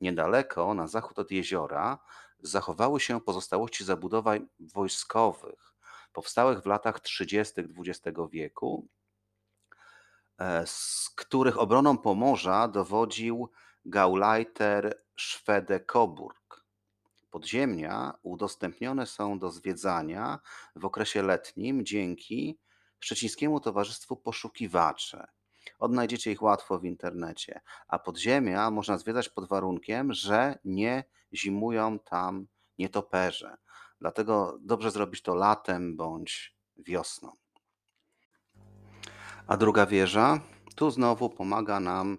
Niedaleko, 0.00 0.74
na 0.74 0.86
zachód 0.86 1.18
od 1.18 1.30
jeziora, 1.30 1.98
zachowały 2.38 3.00
się 3.00 3.20
pozostałości 3.20 3.84
zabudowań 3.84 4.48
wojskowych, 4.60 5.77
powstałych 6.18 6.62
w 6.62 6.66
latach 6.66 7.00
30. 7.00 7.62
XX 7.78 8.18
wieku, 8.30 8.88
e, 10.38 10.66
z 10.66 11.10
których 11.16 11.58
obroną 11.58 11.98
Pomorza 11.98 12.68
dowodził 12.68 13.50
Gauleiter 13.84 15.02
Schwede 15.20 15.80
Coburg. 15.80 16.64
Podziemia 17.30 18.14
udostępnione 18.22 19.06
są 19.06 19.38
do 19.38 19.50
zwiedzania 19.50 20.38
w 20.76 20.84
okresie 20.84 21.22
letnim 21.22 21.84
dzięki 21.84 22.58
Szczecińskiemu 23.00 23.60
Towarzystwu 23.60 24.16
Poszukiwacze. 24.16 25.26
Odnajdziecie 25.78 26.32
ich 26.32 26.42
łatwo 26.42 26.78
w 26.78 26.84
internecie, 26.84 27.60
a 27.88 27.98
podziemia 27.98 28.70
można 28.70 28.98
zwiedzać 28.98 29.28
pod 29.28 29.48
warunkiem, 29.48 30.12
że 30.12 30.58
nie 30.64 31.04
zimują 31.34 31.98
tam 31.98 32.46
nietoperze. 32.78 33.56
Dlatego 34.00 34.58
dobrze 34.60 34.90
zrobić 34.90 35.22
to 35.22 35.34
latem 35.34 35.96
bądź 35.96 36.56
wiosną. 36.76 37.32
A 39.46 39.56
druga 39.56 39.86
wieża, 39.86 40.40
tu 40.74 40.90
znowu 40.90 41.30
pomaga 41.30 41.80
nam 41.80 42.18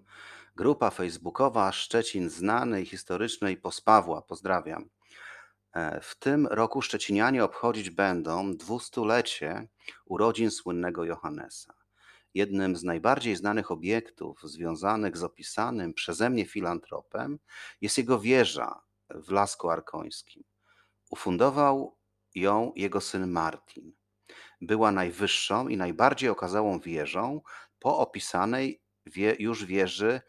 grupa 0.56 0.89
facebookowa 0.89 1.72
Szczecin 1.72 2.30
Znany 2.30 2.82
i 2.82 2.86
Historyczny 2.86 3.52
i 3.52 3.58
Pospawła. 3.58 4.22
Pozdrawiam. 4.22 4.89
E, 5.74 6.02
w 6.02 6.15
tym 6.15 6.48
roku 6.48 6.82
Szczecinianie 6.82 7.44
obchodzić 7.44 7.89
będą 7.89 8.58
dwustulecie 8.58 9.68
urodzin 10.06 10.52
słynnego 10.52 11.04
Johannesa. 11.04 11.74
Jednym 12.34 12.76
z 12.76 12.84
najbardziej 12.84 13.36
znanych 13.36 13.72
obiektów 13.72 14.42
związanych 14.44 15.18
z 15.18 15.24
opisanym 15.24 15.94
przeze 15.94 16.30
mnie 16.30 16.46
filantropem 16.46 17.39
jest 17.82 17.98
jego 17.98 18.20
wieża 18.20 18.82
w 19.10 19.32
Lasku 19.32 19.70
Arkońskim. 19.70 20.44
Ufundował 21.10 21.98
ją 22.36 22.72
jego 22.76 23.02
syn 23.02 23.32
Martin. 23.32 23.93
Była 24.62 24.91
najwyższą 24.91 25.67
i 25.67 25.78
najbardziej 25.78 26.30
okazałą 26.30 26.80
wieżą 26.80 27.41
po 27.80 27.98
opisanej 27.98 28.82
wie, 29.06 29.36
już 29.39 29.65
wieży 29.65 30.22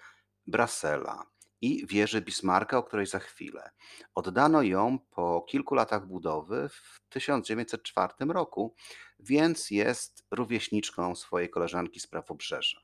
Brasela 0.46 1.26
i 1.60 1.86
wieży 1.86 2.20
Bismarcka, 2.20 2.78
o 2.78 2.82
której 2.82 3.06
za 3.06 3.18
chwilę. 3.18 3.70
Oddano 4.14 4.62
ją 4.62 4.98
po 5.10 5.42
kilku 5.48 5.74
latach 5.74 6.06
budowy 6.06 6.68
w 6.68 7.00
1904 7.08 8.12
roku, 8.28 8.74
więc 9.18 9.70
jest 9.70 10.26
rówieśniczką 10.30 11.14
swojej 11.14 11.50
koleżanki 11.50 12.00
z 12.00 12.06
Prawobrzeża. 12.06 12.80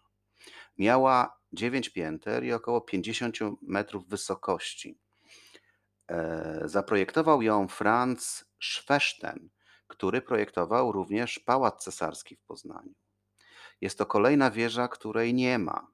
Miała 0.79 1.39
9 1.53 1.89
pięter 1.89 2.45
i 2.45 2.53
około 2.53 2.81
50 2.81 3.39
metrów 3.63 4.09
wysokości. 4.09 4.99
E, 6.11 6.61
zaprojektował 6.65 7.43
ją 7.43 7.69
Franz 7.69 8.45
Schweszten, 8.63 9.49
który 9.87 10.23
projektował 10.23 10.93
również 10.93 11.39
Pałac 11.39 11.85
Cesarski 11.85 12.37
w 12.37 12.43
Poznaniu. 12.43 12.95
Jest 13.81 13.99
to 13.99 14.07
kolejna 14.07 14.51
wieża, 14.51 14.89
której 14.89 15.35
nie 15.35 15.59
ma 15.59 15.91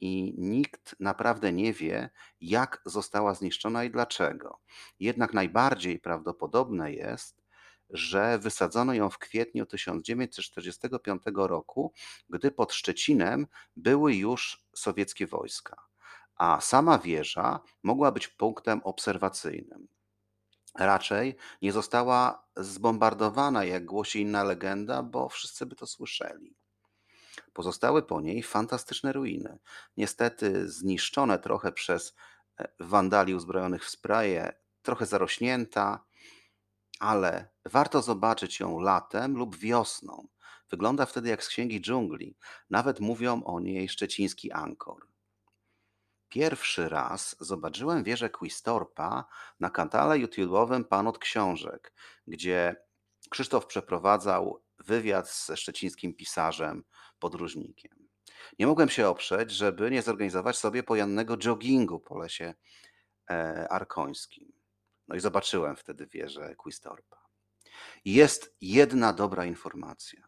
i 0.00 0.34
nikt 0.38 0.96
naprawdę 1.00 1.52
nie 1.52 1.72
wie, 1.72 2.10
jak 2.40 2.82
została 2.84 3.34
zniszczona 3.34 3.84
i 3.84 3.90
dlaczego. 3.90 4.60
Jednak 5.00 5.34
najbardziej 5.34 5.98
prawdopodobne 5.98 6.92
jest, 6.92 7.42
że 7.90 8.38
wysadzono 8.38 8.94
ją 8.94 9.10
w 9.10 9.18
kwietniu 9.18 9.66
1945 9.66 11.22
roku, 11.34 11.92
gdy 12.30 12.50
pod 12.50 12.72
Szczecinem 12.72 13.46
były 13.76 14.14
już 14.14 14.64
sowieckie 14.76 15.26
wojska, 15.26 15.76
a 16.36 16.60
sama 16.60 16.98
wieża 16.98 17.60
mogła 17.82 18.12
być 18.12 18.28
punktem 18.28 18.80
obserwacyjnym. 18.84 19.88
Raczej 20.78 21.36
nie 21.62 21.72
została 21.72 22.46
zbombardowana, 22.56 23.64
jak 23.64 23.84
głosi 23.84 24.20
inna 24.20 24.44
legenda, 24.44 25.02
bo 25.02 25.28
wszyscy 25.28 25.66
by 25.66 25.76
to 25.76 25.86
słyszeli. 25.86 26.56
Pozostały 27.52 28.02
po 28.02 28.20
niej 28.20 28.42
fantastyczne 28.42 29.12
ruiny, 29.12 29.58
niestety 29.96 30.68
zniszczone 30.68 31.38
trochę 31.38 31.72
przez 31.72 32.14
e, 32.60 32.68
wandali 32.80 33.34
uzbrojonych 33.34 33.84
w 33.84 33.90
spraye, 33.90 34.52
trochę 34.82 35.06
zarośnięta, 35.06 36.04
ale 37.00 37.48
warto 37.64 38.02
zobaczyć 38.02 38.60
ją 38.60 38.80
latem 38.80 39.36
lub 39.36 39.56
wiosną. 39.56 40.28
Wygląda 40.70 41.06
wtedy 41.06 41.28
jak 41.28 41.44
z 41.44 41.48
księgi 41.48 41.80
dżungli. 41.80 42.36
Nawet 42.70 43.00
mówią 43.00 43.44
o 43.44 43.60
niej 43.60 43.88
szczeciński 43.88 44.52
Ankor. 44.52 45.11
Pierwszy 46.32 46.88
raz 46.88 47.36
zobaczyłem 47.40 48.04
wieżę 48.04 48.30
Quistorpa 48.30 49.24
na 49.60 49.70
kanale 49.70 50.18
YouTube'owym 50.18 50.84
Pan 50.84 51.06
od 51.06 51.18
Książek, 51.18 51.92
gdzie 52.26 52.76
Krzysztof 53.30 53.66
przeprowadzał 53.66 54.62
wywiad 54.78 55.34
ze 55.34 55.56
szczecińskim 55.56 56.14
pisarzem, 56.14 56.84
podróżnikiem. 57.18 58.08
Nie 58.58 58.66
mogłem 58.66 58.88
się 58.88 59.08
oprzeć, 59.08 59.50
żeby 59.50 59.90
nie 59.90 60.02
zorganizować 60.02 60.58
sobie 60.58 60.82
pojannego 60.82 61.36
joggingu 61.44 62.00
po 62.00 62.18
lesie 62.18 62.54
e, 63.30 63.66
arkońskim. 63.70 64.52
No 65.08 65.16
i 65.16 65.20
zobaczyłem 65.20 65.76
wtedy 65.76 66.06
wieżę 66.06 66.54
Quistorpa. 66.56 67.26
Jest 68.04 68.56
jedna 68.60 69.12
dobra 69.12 69.44
informacja. 69.44 70.24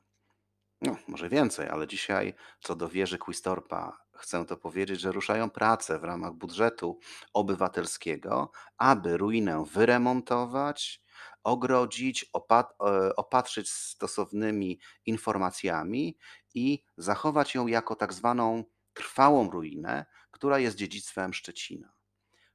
No, 0.81 0.97
może 1.09 1.29
więcej, 1.29 1.69
ale 1.69 1.87
dzisiaj 1.87 2.35
co 2.61 2.77
do 2.77 2.89
wieży 2.89 3.19
Quistorpa 3.19 4.04
chcę 4.17 4.47
to 4.47 4.57
powiedzieć, 4.57 5.01
że 5.01 5.13
ruszają 5.13 5.51
prace 5.51 5.99
w 5.99 6.05
ramach 6.05 6.33
budżetu 6.33 6.99
obywatelskiego, 7.33 8.51
aby 8.79 9.17
ruinę 9.17 9.65
wyremontować, 9.73 11.03
ogrodzić, 11.45 12.31
e, 12.51 13.17
opatrzyć 13.17 13.71
stosownymi 13.71 14.81
informacjami 15.07 16.19
i 16.55 16.85
zachować 16.97 17.55
ją 17.55 17.67
jako 17.67 17.97
tak 17.97 18.13
zwaną 18.13 18.65
trwałą 18.95 19.51
ruinę, 19.51 20.07
która 20.31 20.59
jest 20.59 20.77
dziedzictwem 20.77 21.35
Szczecina. 21.35 21.95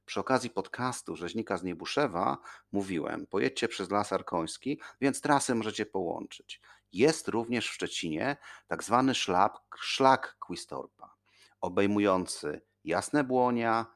Przy 0.04 0.20
okazji 0.20 0.50
podcastu 0.50 1.16
Rzeźnika 1.16 1.56
z 1.56 1.62
Niebuszewa 1.62 2.38
mówiłem, 2.72 3.26
pojedźcie 3.26 3.68
przez 3.68 3.90
Las 3.90 4.12
Arkoński, 4.12 4.80
więc 5.00 5.20
trasy 5.20 5.54
możecie 5.54 5.86
połączyć. 5.86 6.60
Jest 6.92 7.28
również 7.28 7.68
w 7.68 7.72
Szczecinie 7.72 8.36
tak 8.66 8.84
zwany 8.84 9.14
szlak, 9.14 9.58
szlak 9.80 10.36
Quistorpa, 10.38 11.14
obejmujący 11.60 12.60
Jasne 12.84 13.24
Błonia, 13.24 13.86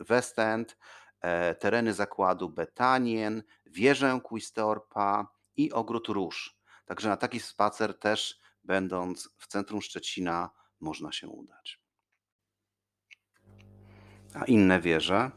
West 0.00 0.38
End, 0.38 0.76
e, 1.20 1.54
tereny 1.54 1.94
zakładu 1.94 2.48
Betanien, 2.48 3.42
wieżę 3.66 4.20
Quistorpa 4.22 5.26
i 5.56 5.72
ogród 5.72 6.08
Róż. 6.08 6.58
Także 6.86 7.08
na 7.08 7.16
taki 7.16 7.40
spacer 7.40 7.98
też 7.98 8.40
będąc 8.64 9.30
w 9.38 9.46
centrum 9.46 9.82
Szczecina 9.82 10.50
można 10.80 11.12
się 11.12 11.28
udać. 11.28 11.80
A 14.34 14.44
inne 14.44 14.80
wieże? 14.80 15.30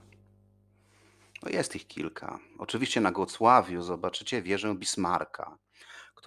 No 1.43 1.49
jest 1.49 1.75
ich 1.75 1.87
kilka. 1.87 2.39
Oczywiście 2.57 3.01
na 3.01 3.11
Gocławiu 3.11 3.81
zobaczycie 3.81 4.41
wieżę 4.41 4.75
Bismarka, 4.75 5.57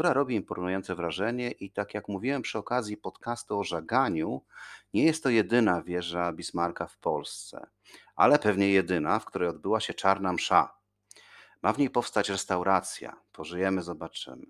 która 0.01 0.13
robi 0.13 0.35
imponujące 0.35 0.95
wrażenie 0.95 1.51
i 1.51 1.71
tak 1.71 1.95
jak 1.95 2.09
mówiłem 2.09 2.43
przy 2.43 2.59
okazji 2.59 2.97
podcastu 2.97 3.59
o 3.59 3.65
żaganiu, 3.65 4.45
nie 4.95 5.05
jest 5.05 5.23
to 5.23 5.31
jedyna 5.31 5.83
wieża 5.83 6.33
Bismarka 6.33 6.87
w 6.87 6.99
Polsce, 6.99 7.67
ale 8.17 8.39
pewnie 8.39 8.69
jedyna, 8.69 9.19
w 9.19 9.25
której 9.25 9.49
odbyła 9.49 9.81
się 9.81 9.95
czarna 9.95 10.33
msza. 10.33 10.75
Ma 11.63 11.73
w 11.73 11.79
niej 11.79 11.91
powstać 11.91 12.29
restauracja. 12.29 13.17
Pożyjemy, 13.33 13.83
zobaczymy. 13.83 14.47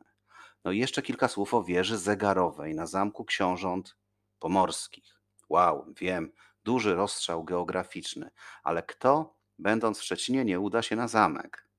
No 0.65 0.73
i 0.73 0.79
jeszcze 0.79 1.03
kilka 1.03 1.29
słów 1.29 1.55
o 1.55 1.65
wieży 1.65 1.99
zegarowej 1.99 2.75
na 2.75 2.87
Zamku 2.87 3.25
Książąt 3.25 3.97
Pomorskich. 4.39 5.21
Wow, 5.49 5.87
wiem, 5.97 6.33
duży 6.65 6.95
rozstrzał 6.95 7.45
geograficzny, 7.45 8.31
ale 8.63 8.83
kto, 8.83 9.37
będąc 9.59 9.99
w 9.99 10.05
Szczecinie, 10.05 10.45
nie 10.45 10.61
uda 10.61 10.83
się 10.83 10.97
na 10.97 11.09
zamek? 11.09 11.70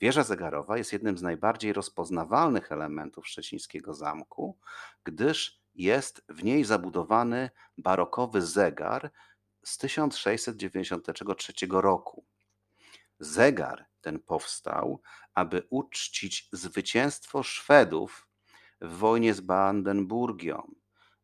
Wieża 0.00 0.24
zegarowa 0.24 0.78
jest 0.78 0.92
jednym 0.92 1.18
z 1.18 1.22
najbardziej 1.22 1.72
rozpoznawalnych 1.72 2.72
elementów 2.72 3.28
szczecińskiego 3.28 3.94
zamku, 3.94 4.58
gdyż 5.04 5.60
jest 5.74 6.24
w 6.28 6.44
niej 6.44 6.64
zabudowany 6.64 7.50
barokowy 7.78 8.42
zegar 8.42 9.10
z 9.64 9.78
1693 9.78 11.52
roku. 11.70 12.24
Zegar 13.18 13.86
ten 14.00 14.20
powstał, 14.20 15.02
aby 15.34 15.66
uczcić 15.70 16.48
zwycięstwo 16.52 17.42
Szwedów 17.42 18.28
w 18.80 18.96
wojnie 18.98 19.34
z 19.34 19.40
Brandenburgią, 19.40 20.74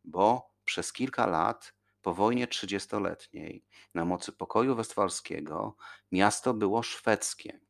bo 0.04 0.50
przez 0.64 0.92
kilka 0.92 1.26
lat 1.26 1.74
po 2.02 2.14
wojnie 2.14 2.46
trzydziestoletniej 2.46 3.64
na 3.94 4.04
mocy 4.04 4.32
pokoju 4.32 4.74
westfalskiego 4.74 5.76
miasto 6.12 6.54
było 6.54 6.82
szwedzkie, 6.82 7.65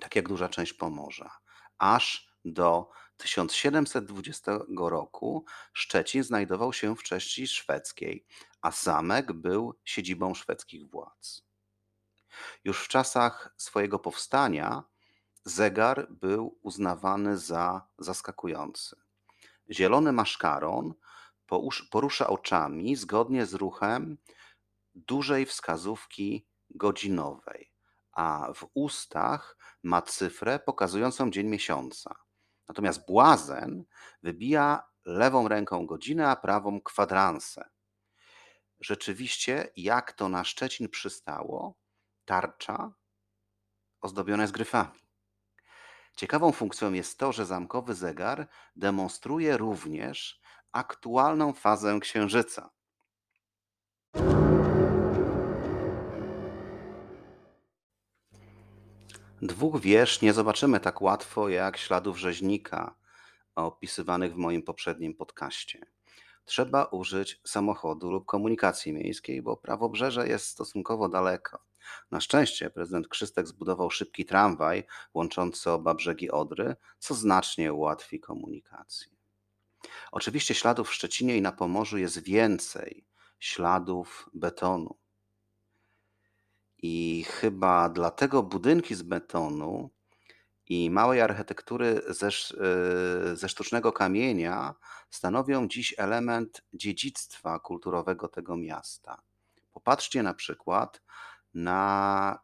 tak 0.00 0.16
jak 0.16 0.28
duża 0.28 0.48
część 0.48 0.72
Pomorza, 0.72 1.38
aż 1.78 2.34
do 2.44 2.90
1720 3.16 4.58
roku 4.78 5.44
Szczecin 5.72 6.24
znajdował 6.24 6.72
się 6.72 6.96
w 6.96 7.02
części 7.02 7.46
szwedzkiej, 7.46 8.26
a 8.62 8.70
zamek 8.70 9.32
był 9.32 9.74
siedzibą 9.84 10.34
szwedzkich 10.34 10.90
władz. 10.90 11.42
Już 12.64 12.84
w 12.84 12.88
czasach 12.88 13.54
swojego 13.56 13.98
powstania 13.98 14.84
zegar 15.44 16.06
był 16.10 16.58
uznawany 16.62 17.38
za 17.38 17.88
zaskakujący. 17.98 18.96
Zielony 19.70 20.12
maszkaron 20.12 20.94
porusza 21.90 22.26
oczami 22.26 22.96
zgodnie 22.96 23.46
z 23.46 23.54
ruchem 23.54 24.18
dużej 24.94 25.46
wskazówki 25.46 26.46
godzinowej, 26.70 27.73
a 28.14 28.52
w 28.54 28.66
ustach 28.74 29.56
ma 29.82 30.02
cyfrę 30.02 30.58
pokazującą 30.58 31.30
dzień 31.30 31.46
miesiąca. 31.46 32.14
Natomiast 32.68 33.06
błazen 33.06 33.84
wybija 34.22 34.82
lewą 35.04 35.48
ręką 35.48 35.86
godzinę, 35.86 36.28
a 36.28 36.36
prawą 36.36 36.80
kwadransę. 36.80 37.68
Rzeczywiście, 38.80 39.68
jak 39.76 40.12
to 40.12 40.28
na 40.28 40.44
Szczecin 40.44 40.88
przystało, 40.88 41.74
tarcza 42.24 42.92
ozdobiona 44.00 44.42
jest 44.42 44.52
gryfami. 44.52 45.00
Ciekawą 46.16 46.52
funkcją 46.52 46.92
jest 46.92 47.18
to, 47.18 47.32
że 47.32 47.46
zamkowy 47.46 47.94
zegar 47.94 48.48
demonstruje 48.76 49.56
również 49.56 50.40
aktualną 50.72 51.52
fazę 51.52 52.00
księżyca. 52.00 52.70
Dwóch 59.44 59.80
wież 59.80 60.22
nie 60.22 60.32
zobaczymy 60.32 60.80
tak 60.80 61.02
łatwo 61.02 61.48
jak 61.48 61.76
śladów 61.76 62.18
rzeźnika 62.18 62.94
opisywanych 63.54 64.34
w 64.34 64.36
moim 64.36 64.62
poprzednim 64.62 65.14
podcaście. 65.14 65.86
Trzeba 66.44 66.84
użyć 66.84 67.40
samochodu 67.46 68.10
lub 68.10 68.26
komunikacji 68.26 68.92
miejskiej, 68.92 69.42
bo 69.42 69.56
prawobrzeże 69.56 70.28
jest 70.28 70.46
stosunkowo 70.46 71.08
daleko. 71.08 71.58
Na 72.10 72.20
szczęście 72.20 72.70
prezydent 72.70 73.08
Krzystek 73.08 73.46
zbudował 73.46 73.90
szybki 73.90 74.24
tramwaj 74.24 74.84
łączący 75.14 75.70
oba 75.70 75.94
brzegi 75.94 76.30
Odry, 76.30 76.76
co 76.98 77.14
znacznie 77.14 77.72
ułatwi 77.72 78.20
komunikację. 78.20 79.12
Oczywiście 80.12 80.54
śladów 80.54 80.88
w 80.88 80.94
Szczecinie 80.94 81.36
i 81.36 81.42
na 81.42 81.52
Pomorzu 81.52 81.98
jest 81.98 82.22
więcej, 82.22 83.04
śladów 83.38 84.30
betonu. 84.34 85.03
I 86.86 87.24
chyba 87.24 87.88
dlatego 87.88 88.42
budynki 88.42 88.94
z 88.94 89.02
betonu 89.02 89.90
i 90.68 90.90
małej 90.90 91.20
architektury 91.20 92.02
ze, 92.08 92.26
e, 92.26 93.36
ze 93.36 93.48
sztucznego 93.48 93.92
kamienia 93.92 94.74
stanowią 95.10 95.68
dziś 95.68 95.94
element 95.98 96.62
dziedzictwa 96.72 97.58
kulturowego 97.58 98.28
tego 98.28 98.56
miasta. 98.56 99.22
Popatrzcie 99.72 100.22
na 100.22 100.34
przykład 100.34 101.02
na 101.54 102.38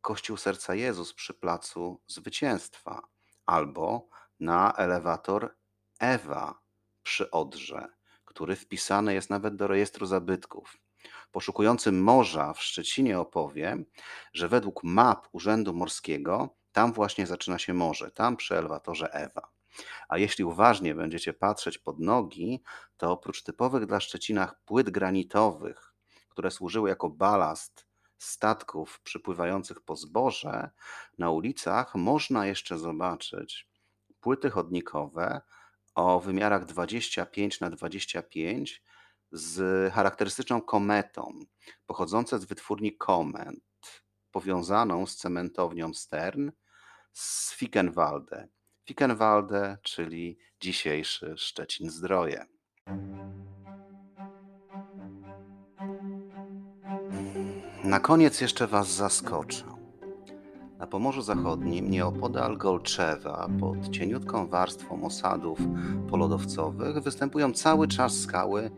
Kościół 0.00 0.36
Serca 0.36 0.74
Jezus 0.74 1.14
przy 1.14 1.34
Placu 1.34 2.00
Zwycięstwa 2.06 3.02
albo 3.46 4.08
na 4.40 4.72
elewator 4.72 5.54
Ewa 5.98 6.58
przy 7.02 7.30
Odrze, 7.30 7.88
który 8.24 8.56
wpisany 8.56 9.14
jest 9.14 9.30
nawet 9.30 9.56
do 9.56 9.66
rejestru 9.66 10.06
zabytków. 10.06 10.87
Poszukujący 11.32 11.92
morza 11.92 12.52
w 12.52 12.62
Szczecinie 12.62 13.20
opowie, 13.20 13.84
że 14.32 14.48
według 14.48 14.84
map 14.84 15.28
Urzędu 15.32 15.74
Morskiego 15.74 16.56
tam 16.72 16.92
właśnie 16.92 17.26
zaczyna 17.26 17.58
się 17.58 17.74
morze, 17.74 18.10
tam 18.10 18.36
przy 18.36 18.58
elewatorze 18.58 19.12
Ewa. 19.12 19.48
A 20.08 20.18
jeśli 20.18 20.44
uważnie 20.44 20.94
będziecie 20.94 21.32
patrzeć 21.32 21.78
pod 21.78 21.98
nogi, 22.00 22.62
to 22.96 23.12
oprócz 23.12 23.42
typowych 23.42 23.86
dla 23.86 24.00
Szczecina 24.00 24.54
płyt 24.64 24.90
granitowych, 24.90 25.94
które 26.28 26.50
służyły 26.50 26.88
jako 26.88 27.10
balast 27.10 27.86
statków 28.18 29.00
przypływających 29.00 29.80
po 29.80 29.96
zboże, 29.96 30.70
na 31.18 31.30
ulicach 31.30 31.94
można 31.94 32.46
jeszcze 32.46 32.78
zobaczyć 32.78 33.68
płyty 34.20 34.50
chodnikowe 34.50 35.40
o 35.94 36.20
wymiarach 36.20 36.64
25 36.64 37.60
na 37.60 37.70
25 37.70 38.82
z 39.32 39.92
charakterystyczną 39.92 40.62
kometą, 40.62 41.32
pochodzące 41.86 42.38
z 42.38 42.44
wytwórni 42.44 42.96
Koment, 42.96 43.64
powiązaną 44.30 45.06
z 45.06 45.16
cementownią 45.16 45.94
Stern 45.94 46.50
z 47.12 47.54
Fickenwalde. 47.54 48.48
Fickenwalde, 48.88 49.78
czyli 49.82 50.38
dzisiejszy 50.60 51.34
Szczecin 51.36 51.90
Zdroje. 51.90 52.46
Na 57.84 58.00
koniec 58.00 58.40
jeszcze 58.40 58.66
Was 58.66 58.88
zaskoczę. 58.88 59.64
Na 60.78 60.86
Pomorzu 60.86 61.22
Zachodnim, 61.22 61.90
nieopodal 61.90 62.56
Golczewa, 62.58 63.48
pod 63.60 63.88
cieniutką 63.88 64.48
warstwą 64.48 65.04
osadów 65.04 65.58
polodowcowych, 66.10 66.98
występują 66.98 67.52
cały 67.52 67.88
czas 67.88 68.20
skały 68.20 68.70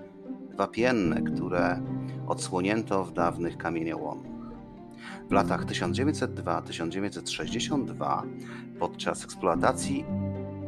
wapienne, 0.60 1.22
które 1.22 1.80
odsłonięto 2.26 3.04
w 3.04 3.12
dawnych 3.12 3.56
kamieniołomach. 3.56 4.30
W 5.28 5.32
latach 5.32 5.66
1902-1962 5.66 8.22
podczas 8.78 9.24
eksploatacji 9.24 10.04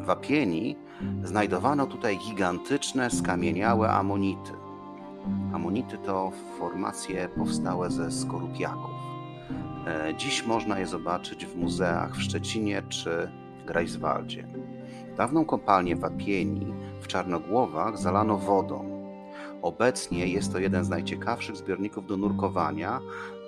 wapieni 0.00 0.76
znajdowano 1.22 1.86
tutaj 1.86 2.18
gigantyczne 2.18 3.10
skamieniałe 3.10 3.90
amonity. 3.90 4.52
Amonity 5.52 5.98
to 5.98 6.32
formacje 6.58 7.28
powstałe 7.28 7.90
ze 7.90 8.10
skorupiaków. 8.10 8.90
E, 9.86 10.14
dziś 10.16 10.46
można 10.46 10.78
je 10.78 10.86
zobaczyć 10.86 11.46
w 11.46 11.56
muzeach 11.56 12.16
w 12.16 12.22
Szczecinie 12.22 12.82
czy 12.88 13.30
Greifswaldzie. 13.66 14.46
Dawną 15.16 15.44
kopalnię 15.44 15.96
wapieni 15.96 16.74
w 17.00 17.06
Czarnogłowach 17.06 17.98
zalano 17.98 18.38
wodą. 18.38 18.91
Obecnie 19.62 20.26
jest 20.26 20.52
to 20.52 20.58
jeden 20.58 20.84
z 20.84 20.88
najciekawszych 20.88 21.56
zbiorników 21.56 22.06
do 22.06 22.16
nurkowania, 22.16 23.00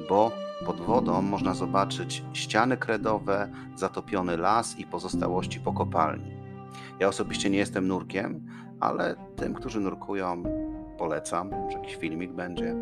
bo 0.09 0.33
pod 0.66 0.81
wodą 0.81 1.22
można 1.22 1.55
zobaczyć 1.55 2.24
ściany 2.33 2.77
kredowe, 2.77 3.50
zatopiony 3.77 4.37
las 4.37 4.79
i 4.79 4.87
pozostałości 4.87 5.61
po 5.61 5.72
kopalni. 5.72 6.31
Ja 7.00 7.09
osobiście 7.09 7.50
nie 7.50 7.59
jestem 7.59 7.88
nurkiem, 7.88 8.46
ale 8.81 9.16
tym, 9.37 9.55
którzy 9.55 9.81
nurkują, 9.81 10.42
polecam, 10.98 11.50
że 11.70 11.79
jakiś 11.79 11.96
filmik 11.96 12.33
będzie. 12.33 12.74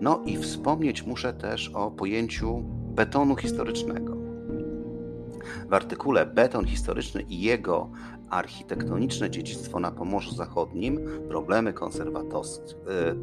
No 0.00 0.22
i 0.26 0.36
wspomnieć 0.36 1.06
muszę 1.06 1.32
też 1.32 1.68
o 1.68 1.90
pojęciu 1.90 2.62
betonu 2.94 3.36
historycznego. 3.36 4.25
W 5.68 5.74
artykule 5.74 6.26
Beton 6.26 6.64
historyczny 6.64 7.22
i 7.22 7.40
jego 7.40 7.90
architektoniczne 8.30 9.30
dziedzictwo 9.30 9.80
na 9.80 9.90
Pomorzu 9.90 10.34
Zachodnim, 10.34 11.00
problemy, 11.28 11.70
y, 11.70 11.74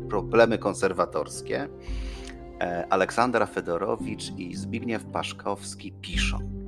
problemy 0.10 0.58
konserwatorskie, 0.58 1.70
e, 2.62 2.88
Aleksandra 2.90 3.46
Fedorowicz 3.46 4.32
i 4.38 4.56
Zbigniew 4.56 5.06
Paszkowski 5.06 5.92
piszą. 5.92 6.64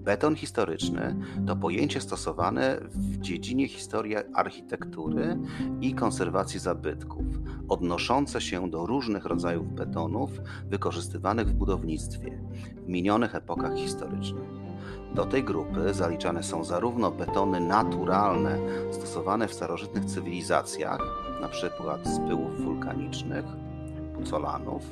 Beton 0.00 0.36
historyczny 0.36 1.16
to 1.46 1.56
pojęcie 1.56 2.00
stosowane 2.00 2.78
w 2.80 3.20
dziedzinie 3.20 3.68
historii 3.68 4.16
architektury 4.34 5.38
i 5.80 5.94
konserwacji 5.94 6.60
zabytków, 6.60 7.24
odnoszące 7.68 8.40
się 8.40 8.70
do 8.70 8.86
różnych 8.86 9.24
rodzajów 9.24 9.72
betonów 9.72 10.30
wykorzystywanych 10.66 11.48
w 11.48 11.52
budownictwie 11.54 12.38
w 12.86 12.88
minionych 12.88 13.34
epokach 13.34 13.74
historycznych. 13.74 14.59
Do 15.14 15.24
tej 15.24 15.44
grupy 15.44 15.94
zaliczane 15.94 16.42
są 16.42 16.64
zarówno 16.64 17.10
betony 17.10 17.60
naturalne 17.60 18.58
stosowane 18.90 19.48
w 19.48 19.54
starożytnych 19.54 20.04
cywilizacjach, 20.04 21.00
np. 21.38 21.70
z 22.02 22.18
pyłów 22.18 22.64
wulkanicznych, 22.64 23.44
pucolanów, 24.14 24.82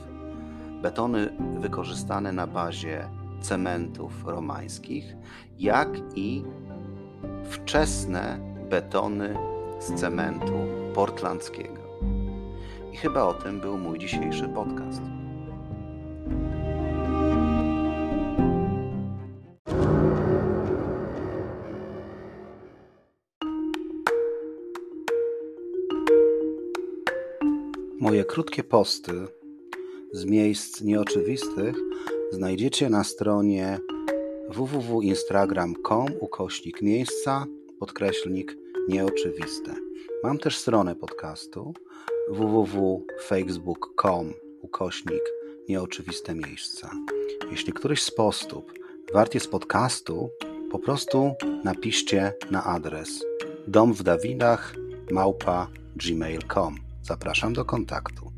betony 0.83 1.33
wykorzystane 1.61 2.33
na 2.33 2.47
bazie 2.47 3.09
cementów 3.41 4.27
romańskich, 4.27 5.17
jak 5.59 5.89
i 6.15 6.45
wczesne 7.45 8.39
betony 8.71 9.37
z 9.79 9.95
cementu 9.95 10.53
portlandzkiego. 10.95 11.83
I 12.93 12.97
chyba 12.97 13.23
o 13.23 13.35
tym 13.35 13.61
był 13.61 13.79
mój 13.79 13.99
dzisiejszy 13.99 14.49
podcast. 14.49 15.18
Krótkie 28.29 28.65
posty 28.65 29.13
z 30.13 30.25
miejsc 30.25 30.81
nieoczywistych 30.81 31.77
znajdziecie 32.33 32.91
na 32.91 33.05
stronie 33.05 33.79
www.instagram.com 34.49 36.07
ukośnik 36.21 36.83
miejsca 36.83 37.47
podkreślnik 37.79 38.57
nieoczywiste. 38.89 39.75
Mam 40.25 40.39
też 40.39 40.57
stronę 40.57 40.95
podcastu 40.95 41.75
www.facebook.com 42.29 44.35
ukośnik 44.63 45.23
nieoczywiste 45.69 46.35
miejsca. 46.35 46.91
Jeśli 47.51 47.73
któryś 47.73 48.03
z 48.03 48.11
postów 48.11 48.65
wart 49.15 49.35
jest 49.35 49.51
podcastu, 49.51 50.29
po 50.71 50.79
prostu 50.79 51.35
napiszcie 51.65 52.33
na 52.51 52.65
adres 52.65 53.25
dom 53.69 53.95
w 53.95 54.03
Dawidach 54.03 54.75
małpa 55.11 55.69
gmail.com. 55.97 56.88
Zapraszam 57.09 57.53
do 57.53 57.65
kontaktu. 57.65 58.33